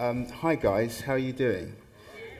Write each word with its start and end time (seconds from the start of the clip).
Um, 0.00 0.26
hi 0.30 0.54
guys, 0.54 1.02
how 1.02 1.12
are 1.12 1.18
you 1.18 1.34
doing? 1.34 1.76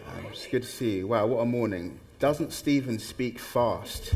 Um, 0.08 0.24
it's 0.30 0.46
good 0.46 0.62
to 0.62 0.68
see 0.68 0.96
you. 0.96 1.08
Wow, 1.08 1.26
what 1.26 1.40
a 1.40 1.44
morning. 1.44 2.00
Doesn't 2.18 2.54
Stephen 2.54 2.98
speak 2.98 3.38
fast? 3.38 4.14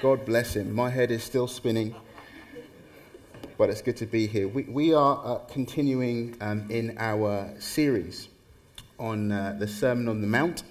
God 0.00 0.24
bless 0.24 0.54
him. 0.54 0.72
My 0.72 0.88
head 0.88 1.10
is 1.10 1.24
still 1.24 1.48
spinning, 1.48 1.96
but 3.58 3.70
it's 3.70 3.82
good 3.82 3.96
to 3.96 4.06
be 4.06 4.28
here. 4.28 4.46
We, 4.46 4.62
we 4.62 4.94
are 4.94 5.20
uh, 5.24 5.38
continuing 5.50 6.36
um, 6.40 6.70
in 6.70 6.96
our 6.96 7.52
series 7.58 8.28
on 9.00 9.32
uh, 9.32 9.56
the 9.58 9.66
Sermon 9.66 10.06
on 10.06 10.20
the 10.20 10.28
Mount. 10.28 10.62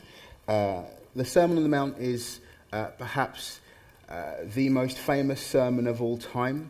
Uh, 0.48 0.84
the 1.18 1.26
Sermon 1.26 1.58
on 1.58 1.64
the 1.64 1.70
Mount 1.70 1.98
is 1.98 2.40
uh, 2.72 2.86
perhaps 2.98 3.60
uh, 4.08 4.36
the 4.54 4.70
most 4.70 4.98
famous 4.98 5.46
sermon 5.46 5.86
of 5.86 6.02
all 6.02 6.18
time. 6.18 6.70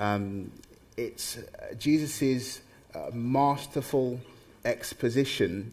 Um, 0.00 0.50
it's 0.96 1.38
uh, 1.38 1.74
Jesus' 1.78 2.62
masterful 3.12 4.20
exposition 4.64 5.72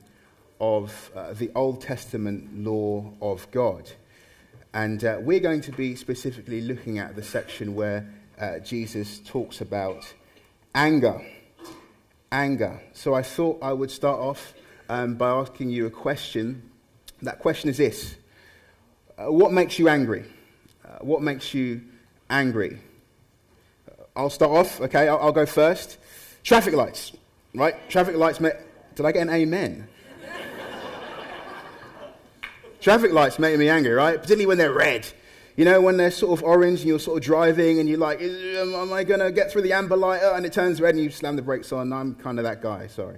of 0.60 1.12
uh, 1.16 1.34
the 1.34 1.52
Old 1.56 1.82
Testament 1.82 2.64
law 2.64 3.12
of 3.22 3.50
God. 3.52 3.92
And 4.74 5.04
uh, 5.04 5.18
we're 5.22 5.40
going 5.40 5.62
to 5.62 5.72
be 5.72 5.96
specifically 5.96 6.62
looking 6.62 7.00
at 7.00 7.16
the 7.16 7.24
section 7.24 7.76
where 7.76 8.08
uh, 8.40 8.60
Jesus 8.60 9.20
talks 9.20 9.62
about 9.62 10.14
anger. 10.76 11.22
Anger. 12.32 12.80
So 12.94 13.14
I 13.14 13.24
thought 13.24 13.60
I 13.62 13.74
would 13.74 13.90
start 13.90 14.20
off 14.20 14.54
um, 14.88 15.16
by 15.16 15.30
asking 15.30 15.72
you 15.72 15.88
a 15.88 15.90
question. 15.90 16.70
That 17.22 17.40
question 17.40 17.70
is 17.70 17.78
this 17.78 18.16
uh, 19.18 19.32
What 19.32 19.52
makes 19.52 19.80
you 19.80 19.90
angry? 19.90 20.26
Uh, 20.86 21.00
what 21.02 21.22
makes 21.22 21.54
you 21.54 21.82
angry? 22.30 22.80
I'll 24.16 24.30
start 24.30 24.52
off, 24.52 24.82
okay? 24.82 25.08
I'll, 25.08 25.20
I'll 25.20 25.32
go 25.32 25.46
first. 25.46 25.98
Traffic 26.44 26.74
lights, 26.74 27.12
right? 27.54 27.76
Traffic 27.90 28.16
lights. 28.16 28.40
Did 28.40 29.06
I 29.06 29.12
get 29.12 29.22
an 29.22 29.30
amen? 29.30 29.88
Traffic 32.82 33.12
lights 33.12 33.40
make 33.40 33.58
me 33.60 33.68
angry, 33.68 33.92
right? 33.92 34.16
Particularly 34.16 34.46
when 34.46 34.58
they're 34.58 34.74
red. 34.74 35.06
You 35.58 35.66
know, 35.66 35.82
when 35.82 35.98
they're 35.98 36.12
sort 36.12 36.40
of 36.40 36.46
orange 36.46 36.80
and 36.80 36.88
you're 36.88 37.00
sort 37.00 37.18
of 37.18 37.24
driving 37.24 37.80
and 37.80 37.90
you're 37.90 37.98
like, 37.98 38.22
am 38.22 38.94
I 38.94 39.04
going 39.04 39.20
to 39.20 39.30
get 39.32 39.52
through 39.52 39.64
the 39.64 39.74
amber 39.74 39.98
light? 39.98 40.22
Oh, 40.24 40.34
and 40.34 40.46
it 40.46 40.54
turns 40.54 40.80
red 40.80 40.96
and 40.96 41.04
you 41.04 41.10
slam 41.10 41.36
the 41.36 41.42
brakes 41.42 41.74
on. 41.74 41.92
I'm 41.92 42.16
kind 42.16 42.40
of 42.40 42.46
that 42.46 42.62
guy, 42.62 42.88
sorry. 42.88 43.18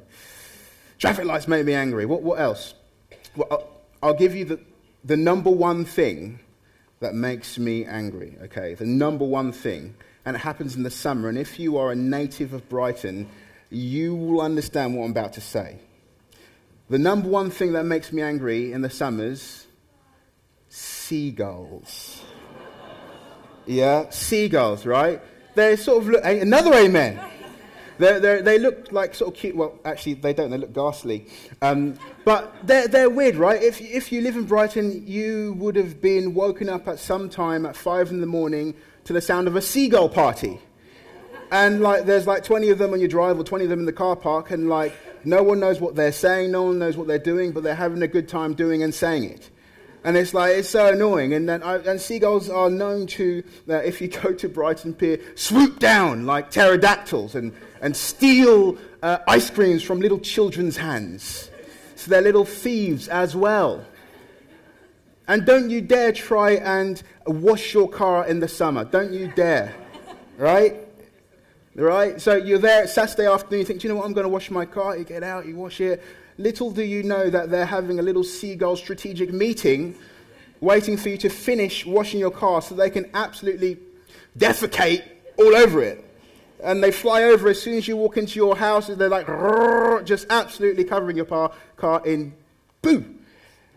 Traffic 0.97 1.25
lights 1.25 1.47
make 1.47 1.65
me 1.65 1.75
angry. 1.75 2.07
What, 2.07 2.23
what 2.23 2.39
else? 2.39 2.73
Well, 3.35 3.47
I'll, 3.51 3.69
I'll 4.01 4.13
give 4.15 4.33
you 4.33 4.45
the, 4.45 4.59
the 5.03 5.17
number 5.17 5.51
one 5.51 5.85
thing 5.85 6.39
that 6.99 7.13
makes 7.13 7.59
me 7.59 7.85
angry, 7.85 8.37
okay? 8.43 8.73
The 8.73 8.85
number 8.87 9.25
one 9.25 9.51
thing. 9.51 9.93
And 10.25 10.35
it 10.35 10.39
happens 10.39 10.75
in 10.75 10.83
the 10.83 10.91
summer. 10.91 11.29
And 11.29 11.37
if 11.37 11.59
you 11.59 11.77
are 11.77 11.91
a 11.91 11.95
native 11.95 12.53
of 12.53 12.67
Brighton, 12.69 13.27
you 13.69 14.15
will 14.15 14.41
understand 14.41 14.95
what 14.95 15.05
I'm 15.05 15.11
about 15.11 15.33
to 15.33 15.41
say. 15.41 15.79
The 16.89 16.99
number 16.99 17.29
one 17.29 17.49
thing 17.49 17.73
that 17.73 17.85
makes 17.85 18.11
me 18.11 18.21
angry 18.21 18.73
in 18.73 18.81
the 18.81 18.89
summers 18.89 19.65
seagulls. 20.69 22.21
yeah, 23.65 24.09
seagulls, 24.09 24.85
right? 24.85 25.21
They 25.55 25.75
sort 25.75 26.03
of 26.03 26.09
look, 26.09 26.25
another 26.25 26.73
amen. 26.73 27.19
They're, 27.97 28.19
they're, 28.19 28.41
they 28.41 28.57
look 28.57 28.91
like 28.91 29.13
sort 29.13 29.33
of 29.33 29.39
cute. 29.39 29.55
Well, 29.55 29.79
actually, 29.85 30.15
they 30.15 30.33
don't. 30.33 30.49
They 30.49 30.57
look 30.57 30.73
ghastly. 30.73 31.27
Um, 31.61 31.99
but 32.25 32.55
they're, 32.65 32.87
they're 32.87 33.09
weird, 33.09 33.35
right? 33.35 33.61
If, 33.61 33.79
if 33.79 34.11
you 34.11 34.21
live 34.21 34.35
in 34.35 34.45
Brighton, 34.45 35.05
you 35.05 35.53
would 35.59 35.75
have 35.75 36.01
been 36.01 36.33
woken 36.33 36.67
up 36.67 36.87
at 36.87 36.97
some 36.97 37.29
time 37.29 37.65
at 37.65 37.75
five 37.75 38.09
in 38.09 38.19
the 38.19 38.27
morning 38.27 38.73
to 39.05 39.13
the 39.13 39.21
sound 39.21 39.47
of 39.47 39.55
a 39.55 39.61
seagull 39.61 40.09
party. 40.09 40.59
And 41.51 41.81
like, 41.81 42.05
there's 42.05 42.27
like 42.27 42.43
20 42.43 42.69
of 42.69 42.77
them 42.77 42.93
on 42.93 42.99
your 42.99 43.09
drive 43.09 43.37
or 43.37 43.43
20 43.43 43.65
of 43.65 43.69
them 43.69 43.79
in 43.79 43.85
the 43.85 43.93
car 43.93 44.15
park, 44.15 44.51
and 44.51 44.69
like, 44.69 44.93
no 45.25 45.43
one 45.43 45.59
knows 45.59 45.81
what 45.81 45.95
they're 45.95 46.11
saying, 46.11 46.51
no 46.51 46.63
one 46.63 46.79
knows 46.79 46.97
what 46.97 47.07
they're 47.07 47.19
doing, 47.19 47.51
but 47.51 47.63
they're 47.63 47.75
having 47.75 48.01
a 48.01 48.07
good 48.07 48.27
time 48.27 48.53
doing 48.53 48.83
and 48.83 48.93
saying 48.93 49.25
it. 49.25 49.49
And 50.03 50.17
it's 50.17 50.33
like, 50.33 50.55
it's 50.55 50.69
so 50.69 50.91
annoying. 50.91 51.33
And, 51.33 51.47
then, 51.47 51.61
and 51.61 52.01
seagulls 52.01 52.49
are 52.49 52.69
known 52.69 53.05
to, 53.07 53.43
uh, 53.69 53.75
if 53.75 54.01
you 54.01 54.07
go 54.07 54.33
to 54.33 54.49
Brighton 54.49 54.93
Pier, 54.93 55.19
swoop 55.35 55.77
down 55.79 56.25
like 56.25 56.49
pterodactyls 56.49 57.35
and, 57.35 57.53
and 57.81 57.95
steal 57.95 58.77
uh, 59.03 59.19
ice 59.27 59.49
creams 59.49 59.83
from 59.83 59.99
little 59.99 60.19
children's 60.19 60.77
hands. 60.77 61.51
So 61.95 62.09
they're 62.09 62.21
little 62.21 62.45
thieves 62.45 63.07
as 63.09 63.35
well. 63.35 63.85
And 65.27 65.45
don't 65.45 65.69
you 65.69 65.81
dare 65.81 66.11
try 66.11 66.51
and 66.51 67.01
wash 67.25 67.73
your 67.73 67.89
car 67.89 68.25
in 68.27 68.39
the 68.39 68.47
summer. 68.47 68.83
Don't 68.83 69.13
you 69.13 69.31
dare. 69.35 69.73
Right? 70.37 70.75
Right? 71.75 72.19
So 72.19 72.35
you're 72.35 72.59
there 72.59 72.87
Saturday 72.87 73.27
afternoon, 73.27 73.59
you 73.59 73.65
think, 73.65 73.81
do 73.81 73.87
you 73.87 73.93
know 73.93 73.99
what, 73.99 74.05
I'm 74.05 74.13
going 74.13 74.25
to 74.25 74.29
wash 74.29 74.51
my 74.51 74.65
car. 74.65 74.97
You 74.97 75.05
get 75.05 75.23
out, 75.23 75.45
you 75.45 75.55
wash 75.55 75.79
it. 75.79 76.03
Little 76.37 76.71
do 76.71 76.83
you 76.83 77.03
know 77.03 77.29
that 77.29 77.49
they're 77.49 77.65
having 77.65 77.99
a 77.99 78.01
little 78.01 78.23
seagull 78.23 78.75
strategic 78.75 79.31
meeting 79.31 79.95
waiting 80.59 80.95
for 80.95 81.09
you 81.09 81.17
to 81.17 81.29
finish 81.29 81.85
washing 81.85 82.19
your 82.19 82.31
car 82.31 82.61
so 82.61 82.75
they 82.75 82.89
can 82.89 83.09
absolutely 83.13 83.77
defecate 84.37 85.03
all 85.37 85.55
over 85.55 85.81
it. 85.81 86.05
And 86.63 86.83
they 86.83 86.91
fly 86.91 87.23
over 87.23 87.49
as 87.49 87.61
soon 87.61 87.77
as 87.77 87.87
you 87.87 87.97
walk 87.97 88.17
into 88.17 88.35
your 88.35 88.55
house, 88.55 88.87
and 88.89 88.99
they're 88.99 89.09
like, 89.09 89.25
just 90.05 90.27
absolutely 90.29 90.83
covering 90.83 91.17
your 91.17 91.25
car, 91.25 91.51
car 91.75 92.05
in 92.05 92.33
boo. 92.83 93.03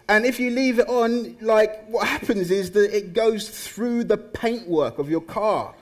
And 0.08 0.26
if 0.26 0.38
you 0.38 0.50
leave 0.50 0.78
it 0.78 0.88
on, 0.88 1.36
like, 1.40 1.86
what 1.88 2.06
happens 2.06 2.50
is 2.50 2.72
that 2.72 2.94
it 2.94 3.14
goes 3.14 3.48
through 3.48 4.04
the 4.04 4.18
paintwork 4.18 4.98
of 4.98 5.08
your 5.08 5.22
car. 5.22 5.74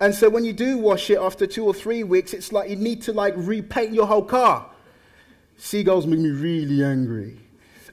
And 0.00 0.14
so 0.14 0.28
when 0.28 0.44
you 0.44 0.52
do 0.52 0.78
wash 0.78 1.10
it 1.10 1.18
after 1.18 1.46
two 1.46 1.64
or 1.64 1.74
three 1.74 2.04
weeks, 2.04 2.32
it's 2.32 2.52
like 2.52 2.70
you 2.70 2.76
need 2.76 3.02
to 3.02 3.12
like 3.12 3.34
repaint 3.36 3.92
your 3.92 4.06
whole 4.06 4.24
car. 4.24 4.70
Seagulls 5.56 6.06
make 6.06 6.20
me 6.20 6.30
really 6.30 6.84
angry. 6.84 7.38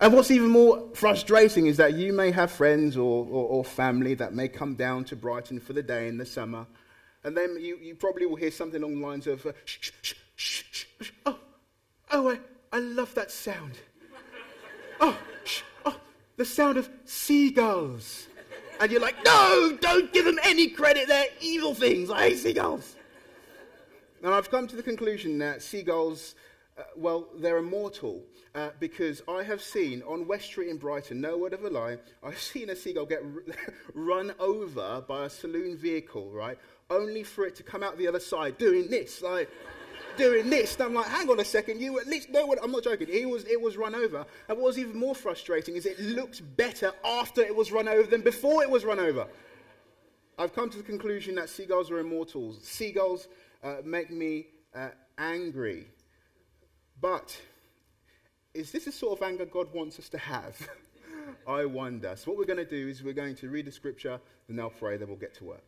And 0.01 0.13
what's 0.13 0.29
even 0.29 0.49
more 0.49 0.89
frustrating 0.93 1.67
is 1.67 1.77
that 1.77 1.93
you 1.93 2.13
may 2.13 2.31
have 2.31 2.51
friends 2.51 2.97
or, 2.97 3.25
or, 3.25 3.47
or, 3.47 3.63
family 3.63 4.13
that 4.15 4.33
may 4.33 4.49
come 4.49 4.75
down 4.75 5.05
to 5.05 5.15
Brighton 5.15 5.59
for 5.59 5.71
the 5.71 5.81
day 5.81 6.09
in 6.09 6.17
the 6.17 6.25
summer, 6.25 6.67
and 7.23 7.35
then 7.35 7.57
you, 7.59 7.77
you 7.81 7.95
probably 7.95 8.25
will 8.25 8.35
hear 8.35 8.51
something 8.51 8.83
along 8.83 8.99
the 8.99 9.07
lines 9.07 9.25
of, 9.25 9.45
uh, 9.45 9.53
shh, 9.63 9.91
shh, 10.01 10.13
shh, 10.35 10.63
shh, 10.99 11.11
oh, 11.25 11.39
oh, 12.11 12.29
I, 12.29 12.39
I 12.73 12.79
love 12.79 13.15
that 13.15 13.31
sound. 13.31 13.71
Oh, 14.99 15.17
the 16.37 16.45
sound 16.45 16.77
of 16.77 16.89
seagulls. 17.05 18.27
And 18.79 18.91
you're 18.91 19.01
like, 19.01 19.23
no, 19.23 19.77
don't 19.79 20.11
give 20.11 20.25
them 20.25 20.39
any 20.43 20.67
credit. 20.67 21.07
They're 21.07 21.27
evil 21.39 21.73
things. 21.73 22.09
I 22.09 22.29
hate 22.29 22.39
seagulls. 22.39 22.95
And 24.21 24.33
I've 24.33 24.49
come 24.51 24.67
to 24.67 24.75
the 24.75 24.83
conclusion 24.83 25.37
that 25.39 25.61
seagulls, 25.61 26.35
uh, 26.77 26.83
well, 26.97 27.27
they're 27.37 27.57
immortal. 27.57 28.23
Uh, 28.53 28.69
because 28.79 29.21
I 29.27 29.43
have 29.43 29.61
seen 29.61 30.01
on 30.03 30.27
West 30.27 30.45
Street 30.45 30.69
in 30.69 30.77
Brighton, 30.77 31.19
no 31.19 31.37
word 31.37 31.51
of 31.51 31.65
a 31.65 31.69
lie, 31.69 31.97
I've 32.23 32.39
seen 32.53 32.69
a 32.69 32.75
seagull 32.75 33.05
get 33.05 33.21
r- 33.21 33.53
run 33.93 34.33
over 34.39 35.03
by 35.05 35.25
a 35.25 35.29
saloon 35.29 35.77
vehicle, 35.77 36.31
right? 36.31 36.57
Only 36.89 37.23
for 37.23 37.45
it 37.45 37.55
to 37.57 37.63
come 37.63 37.83
out 37.83 37.97
the 37.97 38.07
other 38.07 38.19
side 38.19 38.57
doing 38.57 38.89
this, 38.89 39.21
like 39.21 39.49
doing 40.17 40.49
this. 40.49 40.75
And 40.75 40.83
I'm 40.83 40.93
like, 40.93 41.07
hang 41.07 41.29
on 41.29 41.39
a 41.39 41.45
second, 41.45 41.79
you 41.79 41.99
at 41.99 42.07
least 42.07 42.29
know 42.29 42.45
what 42.45 42.59
I'm 42.63 42.71
not 42.71 42.83
joking. 42.83 43.07
He 43.07 43.25
was 43.25 43.45
it 43.45 43.59
was 43.59 43.77
run 43.77 43.95
over. 43.95 44.25
And 44.47 44.57
what 44.57 44.67
was 44.67 44.77
even 44.77 44.97
more 44.97 45.15
frustrating 45.15 45.75
is 45.75 45.85
it 45.85 45.99
looked 45.99 46.41
better 46.57 46.91
after 47.03 47.41
it 47.41 47.55
was 47.55 47.71
run 47.71 47.87
over 47.87 48.09
than 48.09 48.21
before 48.21 48.63
it 48.63 48.69
was 48.69 48.85
run 48.85 48.99
over. 48.99 49.27
I've 50.37 50.53
come 50.53 50.69
to 50.69 50.77
the 50.77 50.83
conclusion 50.83 51.35
that 51.35 51.49
seagulls 51.49 51.89
are 51.91 51.99
immortals. 51.99 52.61
Seagulls 52.63 53.27
uh, 53.63 53.77
make 53.85 54.11
me 54.11 54.47
uh, 54.75 54.89
angry. 55.17 55.87
But 56.99 57.37
is 58.53 58.71
this 58.71 58.85
the 58.85 58.91
sort 58.91 59.19
of 59.19 59.25
anger 59.25 59.45
God 59.45 59.73
wants 59.73 59.99
us 59.99 60.09
to 60.09 60.17
have? 60.17 60.57
I 61.47 61.65
wonder. 61.65 62.15
So, 62.15 62.31
what 62.31 62.37
we're 62.37 62.45
going 62.45 62.65
to 62.65 62.69
do 62.69 62.87
is 62.87 63.03
we're 63.03 63.13
going 63.13 63.35
to 63.35 63.49
read 63.49 63.65
the 63.65 63.71
scripture, 63.71 64.19
then 64.47 64.59
I'll 64.59 64.69
pray, 64.69 64.97
then 64.97 65.07
we'll 65.07 65.17
get 65.17 65.35
to 65.35 65.45
work. 65.45 65.67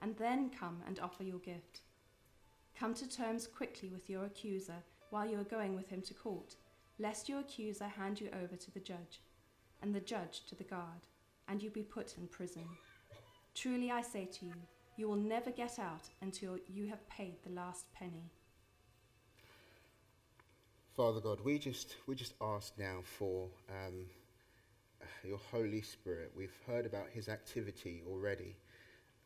and 0.00 0.16
then 0.16 0.50
come 0.50 0.82
and 0.86 0.98
offer 1.00 1.22
your 1.22 1.38
gift. 1.38 1.80
Come 2.78 2.94
to 2.94 3.08
terms 3.08 3.46
quickly 3.46 3.88
with 3.88 4.10
your 4.10 4.24
accuser 4.24 4.82
while 5.10 5.26
you 5.26 5.40
are 5.40 5.44
going 5.44 5.74
with 5.74 5.88
him 5.88 6.02
to 6.02 6.14
court, 6.14 6.56
lest 6.98 7.28
your 7.28 7.40
accuser 7.40 7.88
hand 7.88 8.20
you 8.20 8.28
over 8.42 8.56
to 8.56 8.70
the 8.72 8.80
judge, 8.80 9.20
and 9.82 9.94
the 9.94 10.00
judge 10.00 10.44
to 10.46 10.54
the 10.54 10.64
guard, 10.64 11.06
and 11.48 11.62
you 11.62 11.70
be 11.70 11.82
put 11.82 12.16
in 12.18 12.26
prison. 12.26 12.64
Truly 13.54 13.90
I 13.90 14.02
say 14.02 14.26
to 14.26 14.46
you, 14.46 14.52
you 14.96 15.08
will 15.08 15.16
never 15.16 15.50
get 15.50 15.78
out 15.78 16.08
until 16.20 16.58
you 16.66 16.88
have 16.88 17.08
paid 17.08 17.36
the 17.42 17.52
last 17.52 17.92
penny. 17.92 18.30
Father 20.96 21.20
God, 21.20 21.40
we 21.44 21.58
just, 21.58 21.96
we 22.06 22.14
just 22.14 22.32
ask 22.40 22.72
now 22.78 23.00
for 23.02 23.48
um, 23.70 24.06
your 25.22 25.38
Holy 25.50 25.82
Spirit. 25.82 26.32
We've 26.34 26.56
heard 26.66 26.86
about 26.86 27.08
his 27.12 27.28
activity 27.28 28.02
already. 28.10 28.56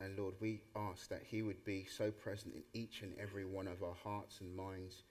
And 0.00 0.18
Lord, 0.18 0.34
we 0.40 0.62
ask 0.74 1.08
that 1.08 1.22
he 1.24 1.42
would 1.42 1.62
be 1.64 1.86
so 1.86 2.10
present 2.10 2.54
in 2.54 2.62
each 2.72 3.02
and 3.02 3.12
every 3.20 3.44
one 3.44 3.68
of 3.68 3.82
our 3.82 3.94
hearts 4.02 4.40
and 4.40 4.54
minds. 4.56 5.02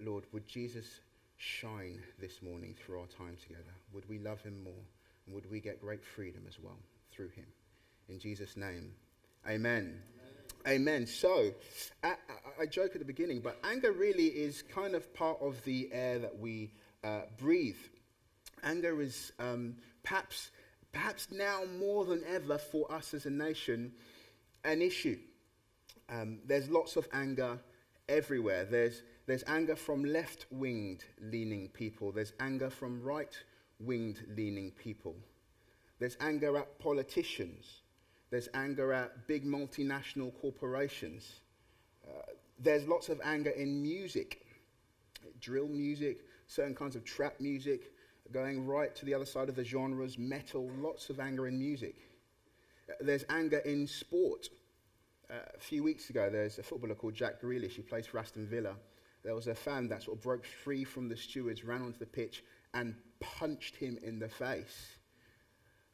Lord, 0.00 0.24
would 0.32 0.46
Jesus 0.46 1.00
shine 1.36 2.02
this 2.18 2.42
morning 2.42 2.74
through 2.74 3.00
our 3.00 3.06
time 3.06 3.36
together? 3.40 3.74
Would 3.92 4.08
we 4.08 4.18
love 4.18 4.40
him 4.42 4.62
more? 4.64 4.84
And 5.26 5.34
would 5.34 5.50
we 5.50 5.60
get 5.60 5.80
great 5.80 6.04
freedom 6.04 6.42
as 6.48 6.58
well 6.58 6.78
through 7.12 7.28
him? 7.28 7.46
In 8.08 8.18
Jesus' 8.18 8.56
name, 8.56 8.92
amen. 9.46 10.00
Amen. 10.66 11.06
So, 11.06 11.52
I, 12.02 12.14
I, 12.60 12.66
joke 12.66 12.92
at 12.94 12.98
the 12.98 13.04
beginning, 13.04 13.40
but 13.40 13.58
anger 13.64 13.92
really 13.92 14.26
is 14.26 14.62
kind 14.62 14.94
of 14.94 15.14
part 15.14 15.38
of 15.40 15.62
the 15.64 15.88
air 15.92 16.18
that 16.18 16.38
we 16.38 16.72
uh, 17.04 17.22
breathe. 17.38 17.76
Anger 18.62 19.00
is 19.00 19.32
um, 19.38 19.76
perhaps, 20.02 20.50
perhaps 20.98 21.28
now 21.30 21.62
more 21.78 22.04
than 22.04 22.24
ever 22.26 22.58
for 22.58 22.90
us 22.92 23.14
as 23.14 23.24
a 23.24 23.30
nation 23.30 23.92
an 24.64 24.82
issue. 24.82 25.16
Um, 26.08 26.40
there's 26.44 26.68
lots 26.68 26.96
of 26.96 27.06
anger 27.12 27.60
everywhere. 28.08 28.64
There's, 28.64 29.02
there's 29.26 29.44
anger 29.46 29.76
from 29.76 30.04
left 30.04 30.46
winged 30.50 31.04
leaning 31.20 31.68
people, 31.68 32.10
there's 32.10 32.32
anger 32.40 32.68
from 32.68 33.00
right 33.00 33.32
winged 33.78 34.24
leaning 34.36 34.72
people, 34.72 35.14
there's 36.00 36.16
anger 36.20 36.56
at 36.56 36.80
politicians, 36.80 37.82
there's 38.30 38.48
anger 38.54 38.92
at 38.92 39.28
big 39.28 39.46
multinational 39.46 40.32
corporations. 40.40 41.42
Uh, 42.04 42.22
there's 42.58 42.88
lots 42.88 43.08
of 43.08 43.20
anger 43.22 43.50
in 43.50 43.80
music, 43.80 44.44
drill 45.40 45.68
music, 45.68 46.22
certain 46.48 46.74
kinds 46.74 46.96
of 46.96 47.04
trap 47.04 47.34
music, 47.38 47.92
going 48.32 48.66
right 48.66 48.94
to 48.96 49.04
the 49.04 49.14
other 49.14 49.24
side 49.24 49.48
of 49.48 49.56
the 49.56 49.64
genres, 49.64 50.18
metal, 50.18 50.70
lots 50.80 51.10
of 51.10 51.20
anger 51.20 51.46
in 51.46 51.58
music. 51.58 51.96
Uh, 52.88 52.94
there's 53.00 53.24
anger 53.28 53.58
in 53.58 53.86
sport. 53.86 54.48
Uh, 55.30 55.34
a 55.54 55.60
few 55.60 55.82
weeks 55.82 56.10
ago, 56.10 56.30
there's 56.30 56.58
a 56.58 56.62
footballer 56.62 56.94
called 56.94 57.14
Jack 57.14 57.40
Grealish. 57.40 57.72
He 57.72 57.82
plays 57.82 58.06
for 58.06 58.18
Aston 58.18 58.46
Villa. 58.46 58.74
There 59.24 59.34
was 59.34 59.46
a 59.46 59.54
fan 59.54 59.88
that 59.88 60.02
sort 60.02 60.16
of 60.16 60.22
broke 60.22 60.44
free 60.44 60.84
from 60.84 61.08
the 61.08 61.16
stewards, 61.16 61.64
ran 61.64 61.82
onto 61.82 61.98
the 61.98 62.06
pitch, 62.06 62.42
and 62.74 62.94
punched 63.20 63.76
him 63.76 63.98
in 64.02 64.18
the 64.18 64.28
face. 64.28 64.98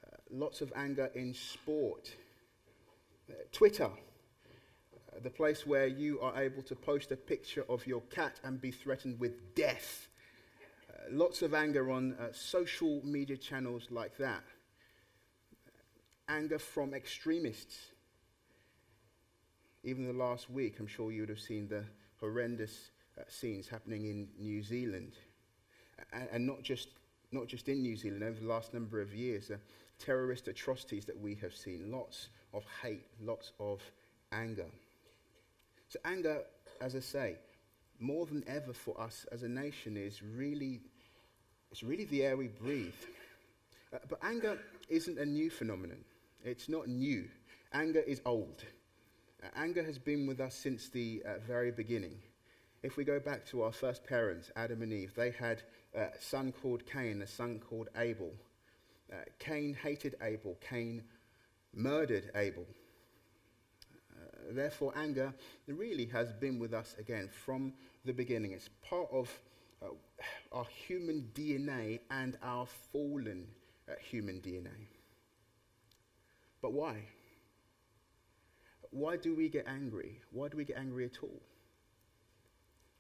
Uh, 0.05 0.17
lots 0.31 0.61
of 0.61 0.73
anger 0.77 1.11
in 1.15 1.35
sport. 1.35 2.13
Uh, 3.29 3.35
Twitter, 3.53 3.87
uh, 3.87 5.21
the 5.23 5.31
place 5.31 5.67
where 5.67 5.87
you 5.87 6.21
are 6.21 6.41
able 6.41 6.63
to 6.63 6.75
post 6.75 7.11
a 7.11 7.17
picture 7.17 7.65
of 7.69 7.87
your 7.87 8.03
cat 8.03 8.39
and 8.45 8.61
be 8.61 8.71
threatened 8.71 9.19
with 9.19 9.55
death. 9.55 10.09
Uh, 11.05 11.09
lots 11.13 11.43
of 11.43 11.55
anger 11.55 11.91
on 11.91 12.15
uh, 12.15 12.29
social 12.33 13.01
media 13.05 13.37
channels 13.37 13.89
like 13.91 14.17
that. 14.19 14.43
Anger 16.29 16.59
from 16.59 16.95
extremists. 16.95 17.77
Even 19.83 20.07
the 20.07 20.13
last 20.13 20.49
week, 20.51 20.77
I'm 20.79 20.87
sure 20.87 21.13
you 21.13 21.23
would 21.23 21.29
have 21.29 21.41
seen 21.41 21.69
the 21.69 21.85
horrendous 22.19 22.91
uh, 23.19 23.23
scenes 23.29 23.69
happening 23.69 24.07
in 24.07 24.29
New 24.39 24.63
Zealand. 24.63 25.13
And, 26.13 26.29
and, 26.33 26.47
not, 26.47 26.63
just, 26.63 26.89
not 27.33 27.47
just 27.49 27.69
in 27.69 27.83
New 27.83 27.97
Zealand, 27.97 28.23
over 28.23 28.41
the 28.41 28.47
last 28.47 28.73
number 28.73 29.01
of 29.01 29.15
years, 29.15 29.49
the 29.49 29.59
terrorist 29.99 30.49
atrocities 30.49 31.05
that 31.05 31.19
we 31.19 31.35
have 31.37 31.55
seen. 31.55 31.93
Lots 31.93 32.29
of 32.53 32.65
hate, 32.83 33.07
lots 33.21 33.53
of 33.61 33.81
anger. 34.33 34.67
So, 35.89 35.99
anger, 36.05 36.43
as 36.81 36.97
I 36.97 37.01
say, 37.01 37.37
more 38.01 38.27
than 38.27 38.43
ever 38.47 38.73
for 38.73 39.01
us 39.01 39.27
as 39.31 39.43
a 39.43 39.49
nation 39.49 39.97
is 39.97 40.23
really, 40.23 40.81
it's 41.75 41.83
really 41.83 42.05
the 42.05 42.23
air 42.23 42.37
we 42.37 42.47
breathe. 42.47 42.95
Uh, 43.93 43.99
but 44.09 44.21
anger 44.23 44.57
isn't 44.89 45.19
a 45.19 45.27
new 45.27 45.51
phenomenon. 45.51 46.05
It's 46.45 46.69
not 46.69 46.87
new. 46.87 47.25
Anger 47.73 47.99
is 47.99 48.21
old. 48.25 48.63
Uh, 49.43 49.49
anger 49.57 49.83
has 49.83 49.99
been 49.99 50.25
with 50.29 50.39
us 50.39 50.55
since 50.55 50.89
the 50.89 51.25
uh, 51.27 51.41
very 51.45 51.73
beginning. 51.73 52.15
If 52.85 52.97
we 52.97 53.03
go 53.03 53.19
back 53.19 53.45
to 53.47 53.63
our 53.63 53.73
first 53.73 54.05
parents, 54.05 54.53
Adam 54.55 54.83
and 54.83 54.93
Eve, 54.93 55.15
they 55.17 55.33
had 55.33 55.65
a 55.97 56.11
son 56.21 56.53
called 56.53 56.87
Cain, 56.87 57.21
a 57.23 57.27
son 57.27 57.59
called 57.59 57.89
Abel. 57.97 58.31
Uh, 59.13 59.17
Cain 59.41 59.75
hated 59.75 60.15
Abel. 60.23 60.57
Cain 60.61 61.03
murdered 61.75 62.31
Abel. 62.37 62.67
Uh, 64.17 64.53
therefore, 64.53 64.93
anger 64.97 65.35
really 65.67 66.07
has 66.07 66.33
been 66.35 66.61
with 66.61 66.73
us 66.73 66.95
again 67.01 67.29
from 67.45 67.73
the 68.05 68.13
beginning. 68.13 68.53
It's 68.53 68.71
part 68.89 69.09
of 69.11 69.29
uh, 69.85 69.89
our 70.53 70.65
human 70.87 71.29
DNA 71.35 72.01
and 72.11 72.37
our 72.43 72.67
fallen 72.93 73.47
uh, 73.89 73.93
human 74.01 74.41
DNA. 74.41 74.89
But 76.63 76.73
why? 76.73 76.97
Why 78.91 79.17
do 79.17 79.35
we 79.35 79.49
get 79.49 79.67
angry? 79.67 80.21
Why 80.31 80.49
do 80.49 80.57
we 80.57 80.65
get 80.65 80.79
angry 80.79 81.05
at 81.05 81.19
all? 81.23 81.43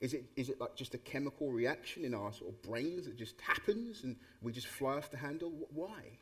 Is 0.00 0.12
it, 0.12 0.24
is 0.36 0.50
it 0.50 0.60
like 0.60 0.74
just 0.74 0.94
a 0.94 0.98
chemical 0.98 1.50
reaction 1.50 2.04
in 2.04 2.12
our 2.14 2.32
sort 2.32 2.50
of 2.50 2.62
brains 2.62 3.06
that 3.06 3.16
just 3.16 3.40
happens 3.40 4.02
and 4.04 4.16
we 4.42 4.52
just 4.52 4.66
fly 4.66 4.96
off 4.96 5.10
the 5.10 5.16
handle? 5.16 5.52
Why? 5.72 6.18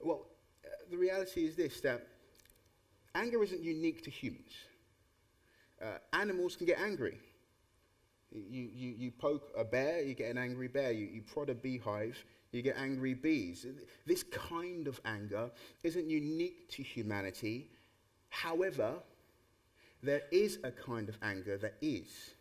Well, 0.00 0.26
the 0.90 0.96
reality 0.96 1.44
is 1.44 1.54
this 1.54 1.80
that 1.82 2.06
anger 3.14 3.42
isn't 3.42 3.62
unique 3.62 4.02
to 4.04 4.10
humans. 4.10 4.52
Uh, 5.80 5.98
animals 6.12 6.56
can 6.56 6.66
get 6.66 6.80
angry. 6.80 7.18
You, 8.34 8.68
you, 8.74 8.94
you 8.96 9.10
poke 9.10 9.52
a 9.56 9.64
bear, 9.64 10.02
you 10.02 10.14
get 10.14 10.30
an 10.30 10.38
angry 10.38 10.68
bear. 10.68 10.92
You, 10.92 11.06
you 11.06 11.22
prod 11.22 11.50
a 11.50 11.54
beehive, 11.54 12.24
you 12.50 12.62
get 12.62 12.76
angry 12.78 13.14
bees. 13.14 13.66
This 14.06 14.22
kind 14.22 14.88
of 14.88 15.00
anger 15.04 15.50
isn't 15.82 16.08
unique 16.08 16.70
to 16.70 16.82
humanity. 16.82 17.70
However, 18.30 18.94
there 20.02 20.22
is 20.32 20.58
a 20.64 20.70
kind 20.70 21.08
of 21.08 21.18
anger 21.22 21.58
that 21.58 21.74
is. 21.80 22.34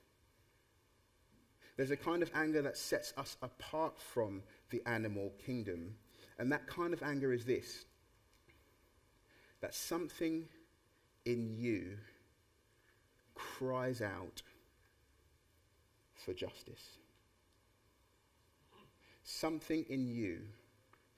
There's 1.77 1.91
a 1.91 1.97
kind 1.97 2.23
of 2.23 2.31
anger 2.33 2.61
that 2.61 2.77
sets 2.77 3.13
us 3.17 3.37
apart 3.41 3.99
from 3.99 4.43
the 4.69 4.81
animal 4.85 5.31
kingdom. 5.45 5.95
And 6.37 6.51
that 6.51 6.67
kind 6.67 6.93
of 6.93 7.03
anger 7.03 7.33
is 7.33 7.45
this 7.45 7.85
that 9.61 9.75
something 9.75 10.45
in 11.25 11.55
you 11.55 11.97
cries 13.35 14.01
out 14.01 14.41
for 16.25 16.33
justice. 16.33 16.97
Something 19.23 19.85
in 19.89 20.07
you 20.07 20.41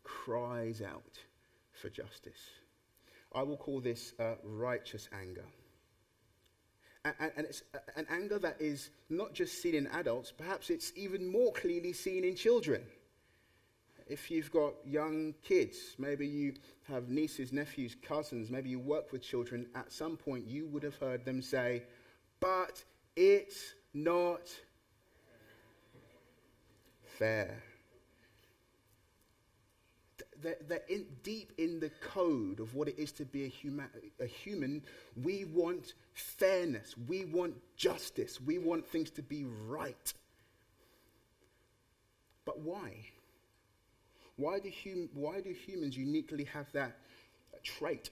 cries 0.04 0.82
out 0.82 1.20
for 1.72 1.90
justice. 1.90 2.52
I 3.34 3.44
will 3.44 3.58
call 3.58 3.80
this 3.80 4.14
uh, 4.20 4.36
righteous 4.44 5.10
anger. 5.14 5.46
And, 7.06 7.32
and, 7.36 7.46
it's 7.48 7.64
an 7.98 8.06
anger 8.10 8.40
that 8.40 8.62
is 8.62 8.90
not 9.10 9.34
just 9.34 9.62
seen 9.62 9.76
in 9.76 9.88
adults, 9.88 10.32
perhaps 10.32 10.70
it's 10.70 10.94
even 10.96 11.30
more 11.30 11.52
clearly 11.52 11.92
seen 11.92 12.24
in 12.24 12.36
children 12.36 12.84
if 14.08 14.30
you've 14.30 14.52
got 14.52 14.74
young 14.86 15.34
kids, 15.44 15.96
maybe 15.98 16.28
you 16.28 16.54
have 16.88 17.10
nieces, 17.10 17.54
nephews, 17.54 17.96
cousins, 18.02 18.50
maybe 18.50 18.70
you 18.70 18.80
work 18.80 19.12
with 19.12 19.22
children, 19.22 19.66
at 19.76 19.92
some 19.92 20.18
point 20.18 20.46
you 20.48 20.68
would 20.68 20.84
have 20.84 20.96
heard 20.98 21.26
them 21.26 21.42
say, 21.42 21.84
but 22.40 22.84
it's 23.16 23.74
not 23.94 24.42
fair. 27.17 27.63
They're, 30.41 30.82
in, 30.89 31.05
deep 31.24 31.53
in 31.58 31.79
the 31.79 31.89
code 32.01 32.60
of 32.60 32.75
what 32.75 32.89
it 32.89 33.00
is 33.00 33.13
to 33.13 33.25
be 33.25 33.46
a, 33.46 33.48
human, 33.48 33.88
a 34.20 34.25
human. 34.25 34.84
We 35.15 35.46
want 35.46 35.93
fairness. 36.13 36.96
We 37.08 37.24
want 37.24 37.55
justice. 37.77 38.41
We 38.41 38.58
want 38.58 38.86
things 38.86 39.10
to 39.12 39.22
be 39.22 39.46
right. 39.46 40.13
But 42.43 42.60
why? 42.60 43.05
Why 44.36 44.60
do, 44.60 44.70
hum- 44.84 45.10
why 45.13 45.39
do 45.39 45.51
humans 45.51 45.96
uniquely 45.96 46.43
have 46.46 46.70
that 46.74 46.98
trait? 47.63 48.10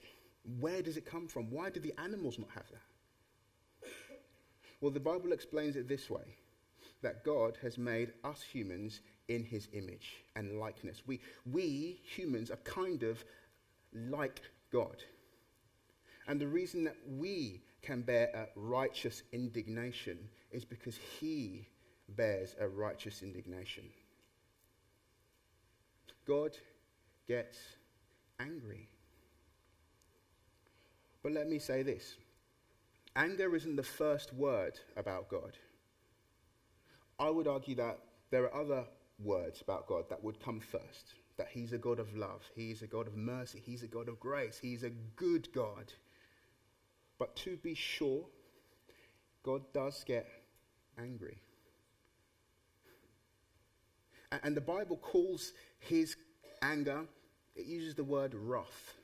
Where 0.58 0.80
does 0.80 0.96
it 0.96 1.04
come 1.04 1.28
from? 1.28 1.50
Why 1.50 1.68
do 1.68 1.80
the 1.80 1.92
animals 1.98 2.38
not 2.38 2.48
have 2.54 2.70
that? 2.70 3.90
Well, 4.80 4.90
the 4.90 5.00
Bible 5.00 5.32
explains 5.32 5.76
it 5.76 5.86
this 5.86 6.08
way 6.08 6.36
that 7.02 7.24
God 7.24 7.58
has 7.62 7.78
made 7.78 8.12
us 8.24 8.42
humans 8.42 9.00
in 9.28 9.44
his 9.44 9.68
image 9.72 10.24
and 10.36 10.58
likeness. 10.58 11.02
We, 11.06 11.20
we 11.50 12.00
humans 12.04 12.50
are 12.50 12.56
kind 12.56 13.02
of 13.02 13.24
like 13.94 14.40
God. 14.72 14.96
And 16.26 16.40
the 16.40 16.46
reason 16.46 16.84
that 16.84 16.96
we 17.18 17.62
can 17.82 18.02
bear 18.02 18.30
a 18.34 18.58
righteous 18.58 19.22
indignation 19.32 20.18
is 20.50 20.64
because 20.64 20.96
he 21.20 21.66
bears 22.10 22.54
a 22.60 22.68
righteous 22.68 23.22
indignation. 23.22 23.84
God 26.26 26.56
gets 27.26 27.58
angry. 28.38 28.88
But 31.22 31.32
let 31.32 31.48
me 31.48 31.58
say 31.58 31.82
this 31.82 32.16
anger 33.16 33.54
isn't 33.54 33.76
the 33.76 33.82
first 33.82 34.32
word 34.32 34.78
about 34.96 35.28
God. 35.28 35.56
I 37.22 37.30
would 37.30 37.46
argue 37.46 37.76
that 37.76 38.00
there 38.32 38.44
are 38.44 38.60
other 38.60 38.84
words 39.20 39.60
about 39.60 39.86
God 39.86 40.06
that 40.10 40.24
would 40.24 40.42
come 40.42 40.58
first. 40.58 41.14
That 41.36 41.46
He's 41.48 41.72
a 41.72 41.78
God 41.78 42.00
of 42.00 42.14
love, 42.16 42.42
He's 42.56 42.82
a 42.82 42.88
God 42.88 43.06
of 43.06 43.16
mercy, 43.16 43.62
He's 43.64 43.84
a 43.84 43.86
God 43.86 44.08
of 44.08 44.18
grace, 44.18 44.58
He's 44.60 44.82
a 44.82 44.90
good 45.14 45.48
God. 45.54 45.92
But 47.18 47.36
to 47.36 47.56
be 47.56 47.74
sure, 47.74 48.24
God 49.44 49.62
does 49.72 50.02
get 50.04 50.28
angry. 50.98 51.38
And 54.42 54.56
the 54.56 54.60
Bible 54.60 54.96
calls 54.96 55.52
His 55.78 56.16
anger, 56.60 57.02
it 57.54 57.66
uses 57.66 57.94
the 57.94 58.04
word 58.04 58.34
wrath. 58.34 58.94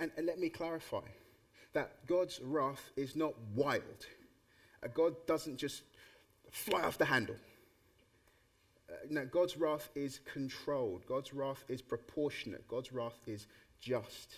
And, 0.00 0.10
let 0.24 0.40
me 0.40 0.48
clarify 0.48 1.06
that 1.74 2.06
God's 2.06 2.40
wrath 2.42 2.90
is 2.96 3.14
not 3.14 3.34
wild. 3.54 4.06
Uh, 4.82 4.88
God 4.92 5.14
doesn't 5.26 5.56
just 5.56 5.82
fly 6.50 6.82
off 6.82 6.98
the 6.98 7.04
handle. 7.04 7.36
Uh, 8.88 8.94
no, 9.10 9.24
God's 9.26 9.56
wrath 9.56 9.88
is 9.94 10.20
controlled. 10.30 11.06
God's 11.06 11.34
wrath 11.34 11.64
is 11.68 11.82
proportionate. 11.82 12.66
God's 12.68 12.92
wrath 12.92 13.18
is 13.26 13.46
just. 13.80 14.36